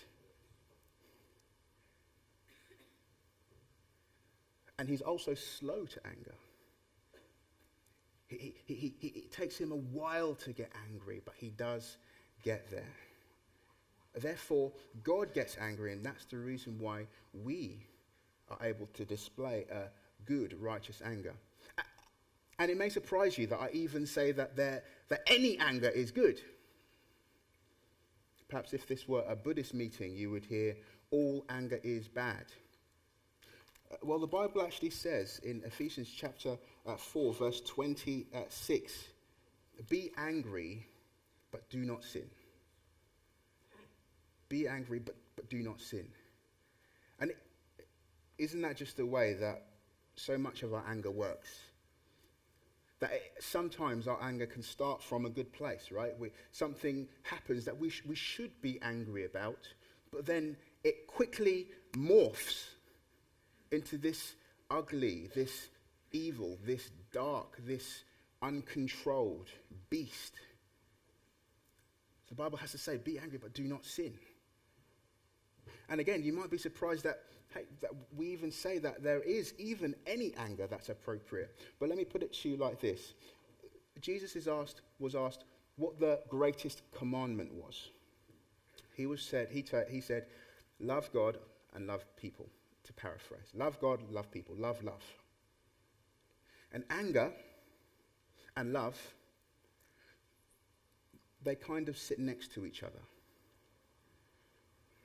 And 4.77 4.87
he's 4.87 5.01
also 5.01 5.33
slow 5.33 5.85
to 5.85 5.99
anger. 6.07 6.35
He, 8.27 8.55
he, 8.65 8.75
he, 8.75 8.93
he, 8.99 9.07
it 9.07 9.31
takes 9.31 9.57
him 9.57 9.71
a 9.71 9.75
while 9.75 10.35
to 10.35 10.53
get 10.53 10.71
angry, 10.89 11.21
but 11.25 11.33
he 11.37 11.49
does 11.49 11.97
get 12.43 12.69
there. 12.69 12.95
Therefore, 14.15 14.71
God 15.03 15.33
gets 15.33 15.57
angry, 15.59 15.93
and 15.93 16.03
that's 16.03 16.25
the 16.25 16.37
reason 16.37 16.77
why 16.79 17.07
we 17.33 17.85
are 18.49 18.57
able 18.63 18.87
to 18.93 19.05
display 19.05 19.65
a 19.71 19.89
good, 20.25 20.55
righteous 20.59 21.01
anger. 21.03 21.33
And 22.59 22.69
it 22.69 22.77
may 22.77 22.89
surprise 22.89 23.37
you 23.37 23.47
that 23.47 23.59
I 23.59 23.69
even 23.71 24.05
say 24.05 24.33
that, 24.33 24.55
there, 24.55 24.83
that 25.07 25.21
any 25.27 25.57
anger 25.59 25.87
is 25.87 26.11
good. 26.11 26.41
Perhaps 28.49 28.73
if 28.73 28.85
this 28.85 29.07
were 29.07 29.23
a 29.27 29.35
Buddhist 29.35 29.73
meeting, 29.73 30.15
you 30.15 30.29
would 30.31 30.43
hear 30.43 30.75
all 31.11 31.45
anger 31.49 31.79
is 31.83 32.07
bad. 32.09 32.45
Uh, 33.91 33.95
well, 34.03 34.19
the 34.19 34.27
Bible 34.27 34.61
actually 34.61 34.89
says 34.89 35.39
in 35.43 35.61
Ephesians 35.65 36.09
chapter 36.13 36.57
uh, 36.85 36.97
4, 36.97 37.33
verse 37.33 37.61
26 37.61 38.93
be 39.87 40.11
angry, 40.17 40.85
but 41.51 41.69
do 41.69 41.85
not 41.85 42.03
sin. 42.03 42.29
Be 44.49 44.67
angry, 44.67 44.99
but, 44.99 45.15
but 45.35 45.49
do 45.49 45.63
not 45.63 45.79
sin. 45.79 46.07
And 47.19 47.31
is 48.37 48.53
not 48.55 48.69
that 48.69 48.77
just 48.77 48.97
the 48.97 49.05
way 49.05 49.35
that 49.35 49.68
so 50.19 50.37
much 50.37 50.63
of 50.63 50.73
our 50.73 50.83
anger 50.89 51.11
works? 51.11 51.49
That 52.99 53.11
it, 53.13 53.33
sometimes 53.39 54.07
our 54.07 54.21
anger 54.21 54.45
can 54.45 54.61
start 54.61 55.01
from 55.01 55.25
a 55.25 55.29
good 55.29 55.51
place, 55.53 55.89
right? 55.91 56.17
We, 56.19 56.31
something 56.51 57.07
happens 57.23 57.65
that 57.65 57.79
we, 57.79 57.89
sh- 57.89 58.03
we 58.05 58.15
should 58.15 58.61
be 58.61 58.79
angry 58.81 59.25
about, 59.25 59.67
but 60.11 60.25
then 60.25 60.57
it 60.83 61.07
quickly 61.07 61.67
morphs 61.93 62.67
into 63.71 63.97
this 63.97 64.35
ugly, 64.69 65.29
this 65.33 65.69
evil, 66.11 66.57
this 66.65 66.89
dark, 67.11 67.57
this 67.65 68.03
uncontrolled 68.41 69.49
beast. 69.89 70.33
The 72.27 72.35
Bible 72.35 72.57
has 72.57 72.71
to 72.71 72.77
say, 72.77 72.97
be 72.97 73.17
angry, 73.17 73.39
but 73.41 73.53
do 73.53 73.63
not 73.63 73.85
sin. 73.85 74.13
And 75.89 75.99
again, 75.99 76.23
you 76.23 76.33
might 76.33 76.51
be 76.51 76.57
surprised 76.57 77.03
that 77.03 77.23
hey, 77.53 77.65
we 78.15 78.27
even 78.27 78.51
say 78.51 78.77
that 78.79 79.03
there 79.03 79.21
is 79.21 79.53
even 79.57 79.95
any 80.05 80.33
anger 80.37 80.67
that's 80.67 80.89
appropriate. 80.89 81.55
But 81.79 81.89
let 81.89 81.97
me 81.97 82.05
put 82.05 82.23
it 82.23 82.33
to 82.33 82.49
you 82.49 82.57
like 82.57 82.79
this 82.79 83.13
Jesus 83.99 84.35
is 84.35 84.47
asked, 84.47 84.81
was 84.99 85.15
asked 85.15 85.43
what 85.75 85.99
the 85.99 86.19
greatest 86.29 86.81
commandment 86.91 87.53
was. 87.53 87.89
He, 88.95 89.05
was 89.05 89.21
said, 89.21 89.47
he, 89.49 89.61
t- 89.61 89.77
he 89.89 90.01
said, 90.01 90.25
Love 90.79 91.09
God 91.13 91.37
and 91.73 91.87
love 91.87 92.05
people, 92.15 92.47
to 92.83 92.93
paraphrase. 92.93 93.49
Love 93.53 93.79
God, 93.79 93.99
love 94.11 94.29
people, 94.31 94.55
love, 94.57 94.83
love. 94.83 95.03
And 96.73 96.83
anger 96.89 97.31
and 98.55 98.73
love, 98.73 98.97
they 101.43 101.55
kind 101.55 101.89
of 101.89 101.97
sit 101.97 102.19
next 102.19 102.53
to 102.53 102.65
each 102.65 102.83
other. 102.83 102.99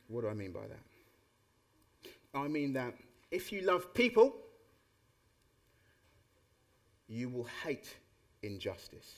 What 0.08 0.22
do 0.22 0.28
I 0.28 0.34
mean 0.34 0.52
by 0.52 0.66
that? 0.68 0.93
I 2.34 2.48
mean 2.48 2.72
that 2.72 2.94
if 3.30 3.52
you 3.52 3.62
love 3.62 3.94
people, 3.94 4.34
you 7.06 7.28
will 7.28 7.48
hate 7.64 7.96
injustice. 8.42 9.12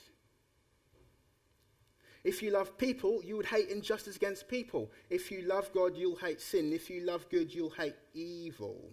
If 2.23 2.43
you 2.43 2.51
love 2.51 2.77
people, 2.77 3.21
you 3.23 3.37
would 3.37 3.45
hate 3.45 3.69
injustice 3.69 4.15
against 4.17 4.47
people. 4.47 4.91
If 5.09 5.31
you 5.31 5.43
love 5.43 5.71
God, 5.73 5.95
you'll 5.95 6.17
hate 6.17 6.41
sin. 6.41 6.73
If 6.73 6.89
you 6.89 7.05
love 7.05 7.29
good, 7.29 7.53
you'll 7.53 7.69
hate 7.69 7.95
evil. 8.13 8.91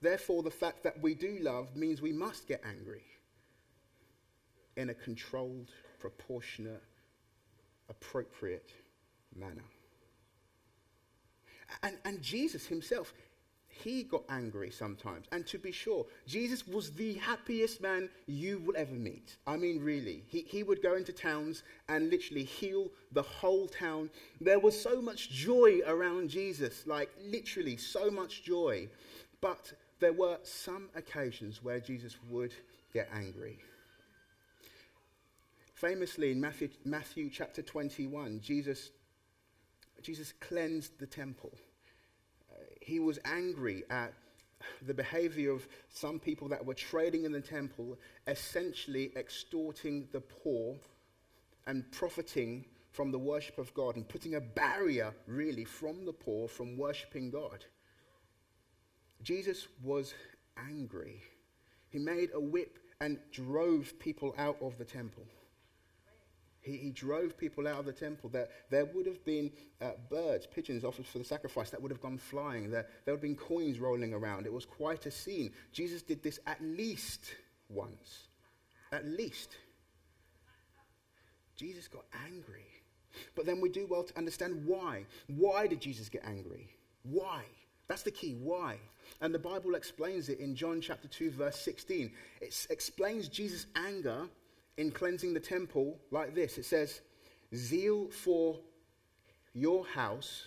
Therefore, 0.00 0.42
the 0.42 0.50
fact 0.50 0.82
that 0.84 1.00
we 1.02 1.14
do 1.14 1.38
love 1.40 1.76
means 1.76 2.00
we 2.00 2.12
must 2.12 2.48
get 2.48 2.62
angry 2.64 3.04
in 4.76 4.90
a 4.90 4.94
controlled, 4.94 5.70
proportionate, 5.98 6.82
appropriate 7.88 8.70
manner. 9.34 9.64
And, 11.82 11.96
and 12.04 12.22
Jesus 12.22 12.66
himself, 12.66 13.12
he 13.82 14.02
got 14.02 14.24
angry 14.28 14.70
sometimes. 14.70 15.26
And 15.32 15.46
to 15.48 15.58
be 15.58 15.72
sure, 15.72 16.06
Jesus 16.26 16.66
was 16.66 16.92
the 16.92 17.14
happiest 17.14 17.80
man 17.80 18.08
you 18.26 18.58
will 18.58 18.76
ever 18.76 18.94
meet. 18.94 19.36
I 19.46 19.56
mean, 19.56 19.82
really. 19.82 20.22
He, 20.26 20.42
he 20.42 20.62
would 20.62 20.82
go 20.82 20.94
into 20.94 21.12
towns 21.12 21.62
and 21.88 22.10
literally 22.10 22.44
heal 22.44 22.88
the 23.12 23.22
whole 23.22 23.66
town. 23.66 24.10
There 24.40 24.58
was 24.58 24.80
so 24.80 25.00
much 25.00 25.30
joy 25.30 25.80
around 25.86 26.30
Jesus, 26.30 26.86
like 26.86 27.10
literally 27.24 27.76
so 27.76 28.10
much 28.10 28.42
joy. 28.44 28.88
But 29.40 29.72
there 30.00 30.12
were 30.12 30.38
some 30.42 30.88
occasions 30.94 31.62
where 31.62 31.80
Jesus 31.80 32.16
would 32.30 32.54
get 32.92 33.08
angry. 33.14 33.58
Famously, 35.74 36.32
in 36.32 36.40
Matthew, 36.40 36.70
Matthew 36.84 37.28
chapter 37.30 37.60
21, 37.60 38.40
Jesus, 38.40 38.90
Jesus 40.02 40.32
cleansed 40.40 40.98
the 40.98 41.06
temple 41.06 41.52
he 42.86 43.00
was 43.00 43.18
angry 43.24 43.82
at 43.90 44.12
the 44.86 44.94
behavior 44.94 45.50
of 45.50 45.66
some 45.92 46.20
people 46.20 46.48
that 46.48 46.64
were 46.64 46.72
trading 46.72 47.24
in 47.24 47.32
the 47.32 47.40
temple, 47.40 47.98
essentially 48.28 49.10
extorting 49.16 50.06
the 50.12 50.20
poor 50.20 50.76
and 51.66 51.90
profiting 51.90 52.64
from 52.92 53.10
the 53.10 53.18
worship 53.18 53.58
of 53.58 53.74
God 53.74 53.96
and 53.96 54.08
putting 54.08 54.36
a 54.36 54.40
barrier, 54.40 55.12
really, 55.26 55.64
from 55.64 56.04
the 56.06 56.12
poor 56.12 56.46
from 56.46 56.78
worshiping 56.78 57.28
God. 57.28 57.64
Jesus 59.20 59.66
was 59.82 60.14
angry. 60.56 61.24
He 61.90 61.98
made 61.98 62.30
a 62.34 62.40
whip 62.40 62.78
and 63.00 63.18
drove 63.32 63.98
people 63.98 64.32
out 64.38 64.58
of 64.62 64.78
the 64.78 64.84
temple. 64.84 65.24
He, 66.66 66.76
he 66.76 66.90
drove 66.90 67.38
people 67.38 67.68
out 67.68 67.78
of 67.78 67.86
the 67.86 67.92
temple. 67.92 68.28
There, 68.28 68.48
there 68.70 68.86
would 68.86 69.06
have 69.06 69.24
been 69.24 69.52
uh, 69.80 69.92
birds, 70.10 70.46
pigeons 70.46 70.84
offered 70.84 71.06
for 71.06 71.18
the 71.18 71.24
sacrifice 71.24 71.70
that 71.70 71.80
would 71.80 71.92
have 71.92 72.00
gone 72.00 72.18
flying. 72.18 72.70
There, 72.70 72.86
there 73.04 73.14
would 73.14 73.18
have 73.18 73.22
been 73.22 73.36
coins 73.36 73.78
rolling 73.78 74.12
around. 74.12 74.46
It 74.46 74.52
was 74.52 74.64
quite 74.64 75.06
a 75.06 75.10
scene. 75.12 75.52
Jesus 75.72 76.02
did 76.02 76.24
this 76.24 76.40
at 76.44 76.60
least 76.60 77.20
once. 77.68 78.26
At 78.90 79.06
least. 79.06 79.56
Jesus 81.54 81.86
got 81.86 82.04
angry. 82.26 82.66
But 83.36 83.46
then 83.46 83.60
we 83.60 83.68
do 83.68 83.86
well 83.88 84.02
to 84.02 84.18
understand 84.18 84.66
why. 84.66 85.06
Why 85.28 85.68
did 85.68 85.80
Jesus 85.80 86.08
get 86.08 86.24
angry? 86.26 86.68
Why? 87.04 87.42
That's 87.86 88.02
the 88.02 88.10
key. 88.10 88.36
Why? 88.42 88.78
And 89.20 89.32
the 89.32 89.38
Bible 89.38 89.76
explains 89.76 90.28
it 90.28 90.40
in 90.40 90.56
John 90.56 90.80
chapter 90.80 91.06
2, 91.06 91.30
verse 91.30 91.56
16. 91.60 92.10
It 92.40 92.66
explains 92.70 93.28
Jesus' 93.28 93.66
anger 93.76 94.28
in 94.76 94.90
cleansing 94.90 95.34
the 95.34 95.40
temple 95.40 95.98
like 96.10 96.34
this 96.34 96.58
it 96.58 96.64
says, 96.64 97.00
Zeal 97.54 98.08
for 98.10 98.58
your 99.54 99.86
house 99.86 100.46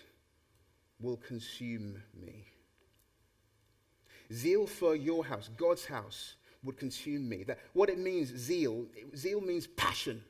will 0.99 1.17
consume 1.17 2.01
me. 2.13 2.45
Zeal 4.33 4.67
for 4.67 4.95
your 4.95 5.25
house, 5.25 5.49
God's 5.57 5.85
house, 5.85 6.35
would 6.63 6.77
consume 6.77 7.27
me. 7.27 7.43
That, 7.43 7.59
what 7.73 7.89
it 7.89 7.97
means, 7.97 8.35
zeal, 8.35 8.85
zeal 9.15 9.41
means 9.41 9.65
passion. 9.65 10.21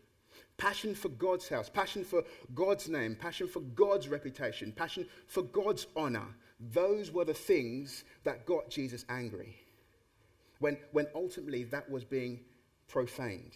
Passion 0.58 0.94
for 0.94 1.10
God's 1.10 1.50
house, 1.50 1.70
passion 1.70 2.04
for 2.04 2.24
God's 2.54 2.88
name, 2.88 3.16
passion 3.16 3.48
for 3.48 3.62
God's 3.62 4.08
reputation, 4.08 4.72
passion 4.72 5.08
for 5.28 5.42
God's 5.42 5.88
honor. 5.96 6.28
Those 6.60 7.12
were 7.12 7.26
the 7.26 7.34
things 7.34 8.04
that 8.26 8.46
got 8.46 8.70
Jesus 8.70 9.06
angry. 9.10 9.56
when, 10.60 10.78
when 10.92 11.08
ultimately 11.16 11.64
that 11.66 11.90
was 11.90 12.04
being 12.04 12.42
profaned. 12.88 13.54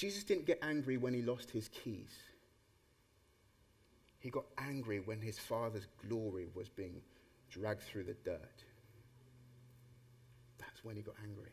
Jesus 0.00 0.24
didn't 0.24 0.46
get 0.46 0.58
angry 0.62 0.96
when 0.96 1.12
he 1.12 1.20
lost 1.20 1.50
his 1.50 1.68
keys. 1.68 2.16
He 4.18 4.30
got 4.30 4.46
angry 4.56 5.00
when 5.00 5.20
his 5.20 5.38
father's 5.38 5.86
glory 6.08 6.46
was 6.54 6.70
being 6.70 7.02
dragged 7.50 7.82
through 7.82 8.04
the 8.04 8.16
dirt. 8.24 8.64
That's 10.58 10.82
when 10.84 10.96
he 10.96 11.02
got 11.02 11.16
angry. 11.22 11.52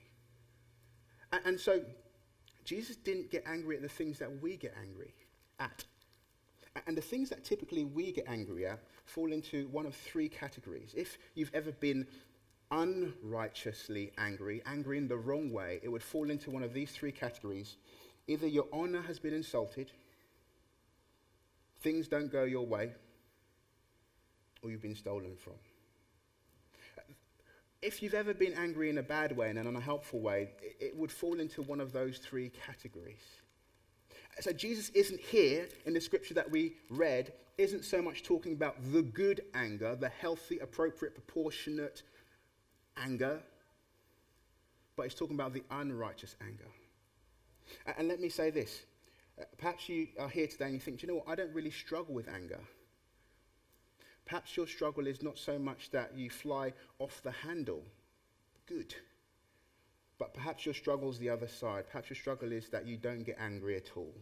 And, 1.33 1.41
and 1.45 1.59
so, 1.59 1.81
Jesus 2.63 2.95
didn't 2.95 3.31
get 3.31 3.43
angry 3.45 3.75
at 3.75 3.81
the 3.81 3.89
things 3.89 4.17
that 4.19 4.41
we 4.41 4.55
get 4.55 4.73
angry 4.81 5.13
at. 5.59 5.83
And 6.87 6.95
the 6.95 7.01
things 7.01 7.27
that 7.31 7.43
typically 7.43 7.83
we 7.83 8.13
get 8.13 8.29
angry 8.29 8.65
at 8.65 8.79
fall 9.03 9.33
into 9.33 9.67
one 9.73 9.85
of 9.85 9.93
three 9.93 10.29
categories. 10.29 10.93
If 10.95 11.17
you've 11.35 11.51
ever 11.53 11.73
been 11.73 12.07
unrighteously 12.71 14.13
angry, 14.17 14.61
angry 14.65 14.99
in 14.99 15.09
the 15.09 15.17
wrong 15.17 15.51
way, 15.51 15.81
it 15.83 15.89
would 15.89 16.03
fall 16.03 16.29
into 16.29 16.49
one 16.49 16.63
of 16.63 16.73
these 16.73 16.91
three 16.91 17.11
categories. 17.11 17.75
Either 18.27 18.47
your 18.47 18.67
honor 18.73 19.01
has 19.01 19.19
been 19.19 19.33
insulted, 19.33 19.91
things 21.81 22.07
don't 22.07 22.31
go 22.31 22.43
your 22.43 22.65
way, 22.65 22.91
or 24.61 24.69
you've 24.69 24.81
been 24.81 24.95
stolen 24.95 25.35
from. 25.37 25.53
If 27.81 28.01
you've 28.01 28.15
ever 28.15 28.33
been 28.33 28.53
angry 28.53 28.89
in 28.89 28.97
a 28.97 29.03
bad 29.03 29.37
way 29.37 29.49
and 29.49 29.59
an 29.59 29.67
unhelpful 29.67 30.19
way, 30.19 30.49
it 30.79 30.95
would 30.97 31.11
fall 31.11 31.39
into 31.39 31.61
one 31.61 31.79
of 31.79 31.93
those 31.93 32.17
three 32.17 32.49
categories. 32.65 33.21
So 34.39 34.51
Jesus 34.51 34.89
isn't 34.89 35.19
here 35.19 35.67
in 35.85 35.93
the 35.93 36.01
scripture 36.01 36.33
that 36.33 36.49
we 36.49 36.73
read, 36.89 37.33
isn't 37.57 37.85
so 37.85 38.01
much 38.01 38.23
talking 38.23 38.53
about 38.53 38.75
the 38.91 39.03
good 39.03 39.41
anger, 39.53 39.95
the 39.95 40.09
healthy, 40.09 40.59
appropriate, 40.59 41.13
proportionate 41.13 42.03
anger, 42.97 43.39
but 44.95 45.03
he's 45.03 45.15
talking 45.15 45.35
about 45.35 45.53
the 45.53 45.63
unrighteous 45.69 46.35
anger. 46.41 46.69
And 47.97 48.07
let 48.07 48.19
me 48.19 48.29
say 48.29 48.49
this. 48.49 48.83
Uh, 49.39 49.43
perhaps 49.57 49.87
you 49.87 50.07
are 50.19 50.29
here 50.29 50.47
today 50.47 50.65
and 50.65 50.73
you 50.73 50.79
think, 50.79 51.01
you 51.01 51.07
know 51.07 51.15
what, 51.15 51.27
I 51.27 51.35
don't 51.35 51.53
really 51.53 51.71
struggle 51.71 52.13
with 52.13 52.27
anger. 52.27 52.59
Perhaps 54.25 54.57
your 54.57 54.67
struggle 54.67 55.07
is 55.07 55.23
not 55.23 55.37
so 55.37 55.57
much 55.57 55.91
that 55.91 56.11
you 56.15 56.29
fly 56.29 56.73
off 56.99 57.21
the 57.23 57.31
handle. 57.31 57.83
Good. 58.67 58.93
But 60.19 60.33
perhaps 60.33 60.65
your 60.65 60.73
struggle 60.73 61.09
is 61.09 61.19
the 61.19 61.29
other 61.29 61.47
side. 61.47 61.85
Perhaps 61.89 62.09
your 62.09 62.17
struggle 62.17 62.51
is 62.51 62.69
that 62.69 62.85
you 62.85 62.97
don't 62.97 63.23
get 63.23 63.37
angry 63.39 63.77
at 63.77 63.91
all. 63.95 64.13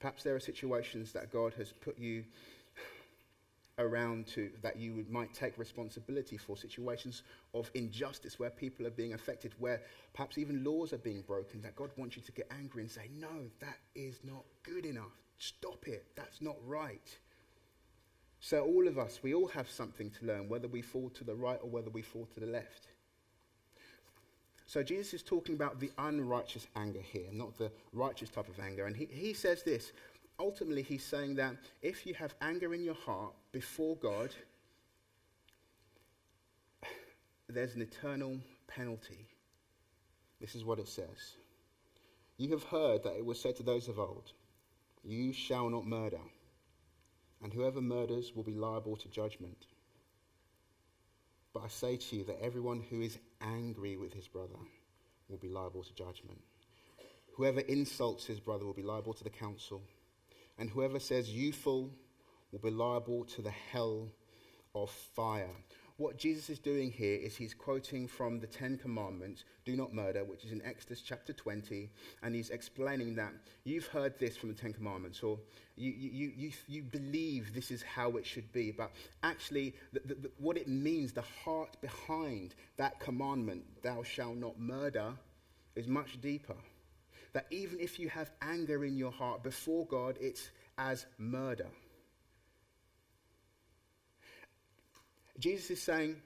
Perhaps 0.00 0.22
there 0.22 0.34
are 0.34 0.40
situations 0.40 1.12
that 1.12 1.32
God 1.32 1.52
has 1.54 1.72
put 1.72 1.98
you 1.98 2.24
around 3.78 4.26
to 4.26 4.50
that 4.62 4.76
you 4.76 5.04
might 5.10 5.32
take 5.32 5.56
responsibility 5.58 6.36
for 6.36 6.56
situations 6.56 7.22
of 7.54 7.70
injustice 7.74 8.38
where 8.38 8.50
people 8.50 8.86
are 8.86 8.90
being 8.90 9.14
affected, 9.14 9.54
where 9.58 9.80
perhaps 10.12 10.38
even 10.38 10.62
laws 10.62 10.92
are 10.92 10.98
being 10.98 11.22
broken, 11.22 11.62
that 11.62 11.76
God 11.76 11.90
wants 11.96 12.16
you 12.16 12.22
to 12.22 12.32
get 12.32 12.50
angry 12.50 12.82
and 12.82 12.90
say, 12.90 13.08
No, 13.18 13.50
that 13.60 13.78
is 13.94 14.20
not 14.24 14.44
good 14.62 14.84
enough. 14.84 15.12
Stop 15.38 15.88
it. 15.88 16.06
That's 16.14 16.40
not 16.40 16.56
right. 16.66 17.18
So, 18.44 18.64
all 18.64 18.88
of 18.88 18.98
us, 18.98 19.20
we 19.22 19.34
all 19.34 19.48
have 19.48 19.70
something 19.70 20.10
to 20.10 20.26
learn, 20.26 20.48
whether 20.48 20.66
we 20.66 20.82
fall 20.82 21.10
to 21.10 21.24
the 21.24 21.34
right 21.34 21.60
or 21.62 21.70
whether 21.70 21.90
we 21.90 22.02
fall 22.02 22.28
to 22.34 22.40
the 22.40 22.46
left. 22.46 22.88
So, 24.66 24.82
Jesus 24.82 25.14
is 25.14 25.22
talking 25.22 25.54
about 25.54 25.78
the 25.78 25.92
unrighteous 25.96 26.66
anger 26.74 27.00
here, 27.00 27.28
not 27.32 27.56
the 27.56 27.70
righteous 27.92 28.30
type 28.30 28.48
of 28.48 28.58
anger. 28.58 28.86
And 28.86 28.96
he, 28.96 29.06
he 29.06 29.32
says 29.32 29.62
this 29.62 29.92
ultimately, 30.42 30.82
he's 30.82 31.04
saying 31.04 31.36
that 31.36 31.56
if 31.80 32.04
you 32.04 32.14
have 32.14 32.34
anger 32.42 32.74
in 32.74 32.82
your 32.82 32.94
heart 32.94 33.32
before 33.52 33.96
God, 33.96 34.30
there's 37.48 37.74
an 37.74 37.82
eternal 37.82 38.38
penalty. 38.66 39.26
This 40.40 40.54
is 40.54 40.64
what 40.64 40.80
it 40.80 40.88
says. 40.88 41.36
You 42.36 42.50
have 42.50 42.64
heard 42.64 43.04
that 43.04 43.16
it 43.16 43.24
was 43.24 43.40
said 43.40 43.56
to 43.56 43.62
those 43.62 43.88
of 43.88 44.00
old, 44.00 44.32
You 45.04 45.32
shall 45.32 45.70
not 45.70 45.86
murder, 45.86 46.20
and 47.42 47.52
whoever 47.52 47.80
murders 47.80 48.32
will 48.34 48.42
be 48.42 48.54
liable 48.54 48.96
to 48.96 49.08
judgment. 49.08 49.66
But 51.54 51.64
I 51.64 51.68
say 51.68 51.96
to 51.96 52.16
you 52.16 52.24
that 52.24 52.42
everyone 52.42 52.82
who 52.90 53.00
is 53.00 53.18
angry 53.40 53.96
with 53.96 54.12
his 54.12 54.26
brother 54.26 54.58
will 55.28 55.38
be 55.38 55.48
liable 55.48 55.84
to 55.84 55.94
judgment. 55.94 56.40
Whoever 57.36 57.60
insults 57.60 58.26
his 58.26 58.40
brother 58.40 58.64
will 58.64 58.72
be 58.72 58.82
liable 58.82 59.12
to 59.14 59.24
the 59.24 59.30
council 59.30 59.82
and 60.58 60.70
whoever 60.70 60.98
says 60.98 61.30
you 61.30 61.52
fool 61.52 61.90
will 62.50 62.58
be 62.58 62.70
liable 62.70 63.24
to 63.24 63.42
the 63.42 63.50
hell 63.50 64.08
of 64.74 64.90
fire. 64.90 65.50
What 65.98 66.16
Jesus 66.16 66.50
is 66.50 66.58
doing 66.58 66.90
here 66.90 67.16
is 67.16 67.36
he's 67.36 67.54
quoting 67.54 68.08
from 68.08 68.40
the 68.40 68.46
Ten 68.46 68.78
Commandments, 68.78 69.44
do 69.64 69.76
not 69.76 69.94
murder, 69.94 70.24
which 70.24 70.44
is 70.44 70.50
in 70.50 70.62
Exodus 70.64 71.00
chapter 71.00 71.32
20, 71.32 71.90
and 72.22 72.34
he's 72.34 72.50
explaining 72.50 73.14
that 73.16 73.32
you've 73.64 73.86
heard 73.86 74.18
this 74.18 74.36
from 74.36 74.48
the 74.48 74.54
Ten 74.54 74.72
Commandments, 74.72 75.22
or 75.22 75.38
you, 75.76 75.92
you, 75.92 76.32
you, 76.34 76.50
you 76.66 76.82
believe 76.82 77.54
this 77.54 77.70
is 77.70 77.82
how 77.82 78.16
it 78.16 78.26
should 78.26 78.50
be, 78.52 78.72
but 78.72 78.90
actually, 79.22 79.74
the, 79.92 80.00
the, 80.04 80.14
the, 80.14 80.30
what 80.38 80.56
it 80.56 80.66
means, 80.66 81.12
the 81.12 81.24
heart 81.44 81.76
behind 81.80 82.54
that 82.78 82.98
commandment, 82.98 83.62
thou 83.82 84.02
shalt 84.02 84.36
not 84.36 84.58
murder, 84.58 85.12
is 85.76 85.86
much 85.86 86.20
deeper 86.20 86.56
that 87.32 87.46
even 87.50 87.80
if 87.80 87.98
you 87.98 88.08
have 88.08 88.30
anger 88.42 88.84
in 88.84 88.96
your 88.96 89.12
heart 89.12 89.42
before 89.42 89.86
God, 89.86 90.16
it's 90.20 90.50
as 90.76 91.06
murder. 91.18 91.68
Jesus 95.38 95.70
is 95.70 95.82
saying 95.82 96.16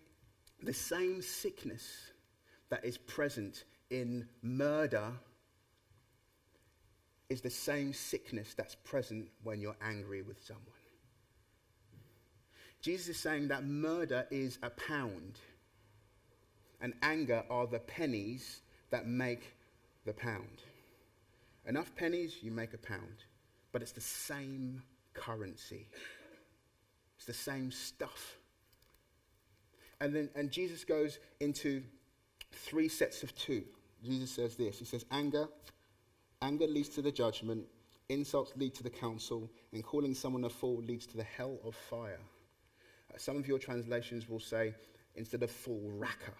the 0.62 0.72
same 0.72 1.22
sickness 1.22 2.10
that 2.70 2.84
is 2.84 2.98
present 2.98 3.64
in 3.90 4.28
murder 4.42 5.12
is 7.28 7.40
the 7.40 7.50
same 7.50 7.92
sickness 7.92 8.54
that's 8.54 8.74
present 8.74 9.28
when 9.42 9.60
you're 9.60 9.76
angry 9.80 10.22
with 10.22 10.44
someone. 10.44 10.64
Jesus 12.80 13.16
is 13.16 13.18
saying 13.18 13.48
that 13.48 13.64
murder 13.64 14.26
is 14.30 14.58
a 14.62 14.70
pound, 14.70 15.40
and 16.80 16.94
anger 17.02 17.42
are 17.50 17.66
the 17.66 17.80
pennies 17.80 18.60
that 18.90 19.06
make 19.08 19.54
the 20.04 20.12
pound. 20.12 20.62
Enough 21.66 21.94
pennies, 21.96 22.38
you 22.42 22.50
make 22.50 22.74
a 22.74 22.78
pound. 22.78 23.24
But 23.72 23.82
it's 23.82 23.92
the 23.92 24.00
same 24.00 24.82
currency, 25.14 25.88
it's 27.16 27.26
the 27.26 27.32
same 27.32 27.70
stuff. 27.70 28.36
And 30.00 30.14
then 30.14 30.30
and 30.34 30.50
Jesus 30.50 30.84
goes 30.84 31.18
into 31.40 31.82
three 32.52 32.88
sets 32.88 33.22
of 33.22 33.34
two. 33.34 33.64
Jesus 34.04 34.30
says 34.30 34.56
this 34.56 34.78
He 34.78 34.84
says, 34.84 35.04
anger, 35.10 35.48
anger 36.42 36.66
leads 36.66 36.90
to 36.90 37.02
the 37.02 37.12
judgment, 37.12 37.64
insults 38.08 38.52
lead 38.56 38.74
to 38.74 38.82
the 38.82 38.90
council, 38.90 39.50
and 39.72 39.82
calling 39.82 40.14
someone 40.14 40.44
a 40.44 40.50
fool 40.50 40.82
leads 40.82 41.06
to 41.06 41.16
the 41.16 41.24
hell 41.24 41.58
of 41.64 41.74
fire. 41.74 42.20
Uh, 43.12 43.18
some 43.18 43.36
of 43.36 43.46
your 43.48 43.58
translations 43.58 44.28
will 44.28 44.40
say, 44.40 44.74
instead 45.14 45.42
of 45.42 45.50
fool, 45.50 45.90
raca. 45.92 46.32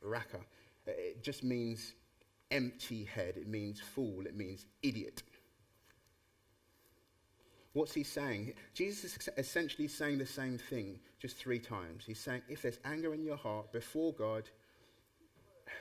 Raca. 0.00 0.40
It 0.86 1.22
just 1.22 1.44
means 1.44 1.94
empty 2.52 3.04
head, 3.04 3.36
it 3.36 3.48
means 3.48 3.80
fool, 3.80 4.26
it 4.26 4.36
means 4.36 4.66
idiot. 4.82 5.22
What's 7.72 7.94
he 7.94 8.02
saying? 8.02 8.52
Jesus 8.74 9.16
is 9.16 9.28
essentially 9.38 9.88
saying 9.88 10.18
the 10.18 10.26
same 10.26 10.58
thing 10.58 11.00
just 11.18 11.38
three 11.38 11.58
times. 11.58 12.04
He's 12.06 12.20
saying, 12.20 12.42
if 12.48 12.62
there's 12.62 12.78
anger 12.84 13.14
in 13.14 13.24
your 13.24 13.38
heart 13.38 13.72
before 13.72 14.12
God, 14.12 14.44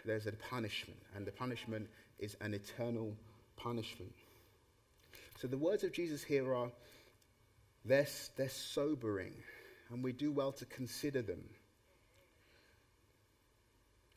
there's 0.06 0.26
a 0.26 0.32
punishment, 0.32 1.00
and 1.16 1.28
the 1.28 1.32
punishment 1.32 1.90
is 2.18 2.38
an 2.40 2.54
eternal 2.54 3.14
punishment. 3.58 4.14
So 5.38 5.48
the 5.48 5.58
words 5.58 5.84
of 5.84 5.92
Jesus 5.92 6.24
here 6.24 6.56
are, 6.56 6.72
they're, 7.84 8.08
they're 8.38 8.48
sobering, 8.48 9.34
and 9.90 10.02
we 10.02 10.14
do 10.14 10.32
well 10.32 10.54
to 10.54 10.66
consider 10.66 11.22
them. 11.22 11.44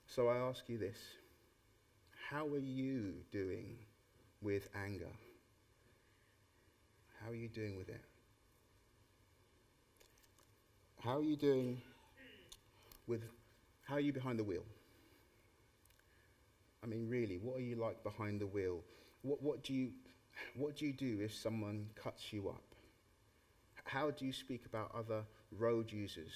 So 0.06 0.28
I 0.28 0.36
ask 0.36 0.62
you 0.68 0.78
this 0.78 0.98
how 2.30 2.46
are 2.46 2.58
you 2.58 3.12
doing 3.30 3.76
with 4.40 4.68
anger? 4.74 5.10
How 7.22 7.30
are 7.30 7.34
you 7.34 7.48
doing 7.48 7.76
with 7.76 7.88
it? 7.88 8.00
How 11.00 11.18
are 11.18 11.22
you 11.22 11.36
doing 11.36 11.82
with, 13.06 13.22
how 13.82 13.96
are 13.96 14.00
you 14.00 14.12
behind 14.12 14.38
the 14.38 14.44
wheel? 14.44 14.64
I 16.82 16.86
mean, 16.86 17.08
really, 17.08 17.36
what 17.36 17.58
are 17.58 17.62
you 17.62 17.76
like 17.76 18.02
behind 18.02 18.40
the 18.40 18.46
wheel? 18.46 18.80
What, 19.22 19.42
what, 19.42 19.62
do 19.62 19.74
you, 19.74 19.90
what 20.54 20.76
do 20.76 20.86
you 20.86 20.92
do 20.92 21.18
if 21.20 21.34
someone 21.34 21.88
cuts 21.94 22.32
you 22.32 22.48
up? 22.48 22.74
How 23.84 24.10
do 24.10 24.24
you 24.24 24.32
speak 24.32 24.64
about 24.64 24.94
other 24.94 25.24
road 25.58 25.92
users? 25.92 26.32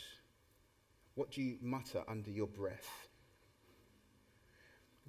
What 1.14 1.30
do 1.30 1.42
you 1.42 1.56
mutter 1.62 2.02
under 2.06 2.30
your 2.30 2.46
breath? 2.46 3.07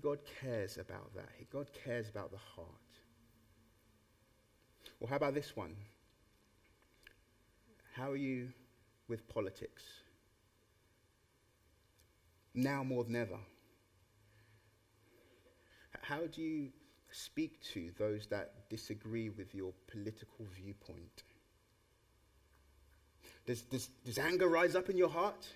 God 0.02 0.20
cares 0.42 0.78
about 0.78 1.14
that. 1.16 1.30
God 1.52 1.70
cares 1.84 2.10
about 2.10 2.32
the 2.32 2.38
heart. 2.38 2.68
Well, 5.00 5.10
how 5.10 5.16
about 5.16 5.34
this 5.34 5.56
one? 5.56 5.76
How 7.94 8.12
are 8.12 8.18
you 8.18 8.50
with 9.08 9.28
politics? 9.28 9.84
Now 12.54 12.84
more 12.84 13.04
than 13.04 13.16
ever. 13.16 13.40
how 16.02 16.22
do 16.26 16.42
you 16.42 16.70
speak 17.12 17.62
to 17.62 17.92
those 18.00 18.26
that 18.28 18.68
disagree 18.70 19.30
with 19.30 19.54
your 19.54 19.74
political 19.88 20.46
viewpoint? 20.56 21.24
Does, 23.46 23.62
does, 23.62 23.90
does 24.06 24.18
anger 24.18 24.48
rise 24.48 24.76
up 24.76 24.90
in 24.90 24.98
your 24.98 25.10
heart? 25.10 25.48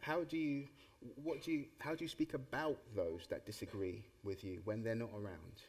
How 0.00 0.24
do 0.24 0.36
you, 0.36 0.66
what 1.22 1.42
do 1.42 1.52
you, 1.52 1.64
how 1.78 1.94
do 1.94 2.04
you 2.04 2.08
speak 2.08 2.34
about 2.34 2.78
those 2.94 3.26
that 3.28 3.44
disagree 3.46 4.04
with 4.22 4.44
you 4.44 4.60
when 4.64 4.82
they're 4.82 4.94
not 4.94 5.10
around? 5.14 5.62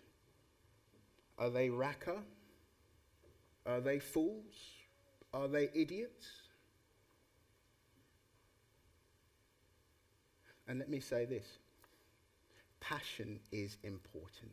Are 1.38 1.50
they 1.50 1.69
raca? 1.69 2.17
Are 3.65 3.82
they 3.82 4.00
fools? 4.00 4.56
Are 5.34 5.48
they 5.48 5.69
idiots? 5.74 6.28
And 10.67 10.80
let 10.80 10.89
me 10.89 11.00
say 11.00 11.26
this 11.26 11.60
passion 12.80 13.39
is 13.52 13.78
important. 13.84 14.52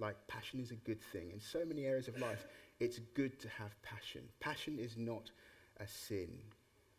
Like, 0.00 0.16
passion 0.28 0.60
is 0.60 0.70
a 0.70 0.76
good 0.76 1.02
thing. 1.12 1.30
In 1.32 1.40
so 1.40 1.64
many 1.64 1.84
areas 1.84 2.08
of 2.08 2.18
life, 2.20 2.46
it's 2.80 2.98
good 3.14 3.38
to 3.40 3.48
have 3.48 3.80
passion. 3.82 4.22
Passion 4.40 4.78
is 4.78 4.96
not 4.96 5.30
a 5.78 5.86
sin, 5.86 6.28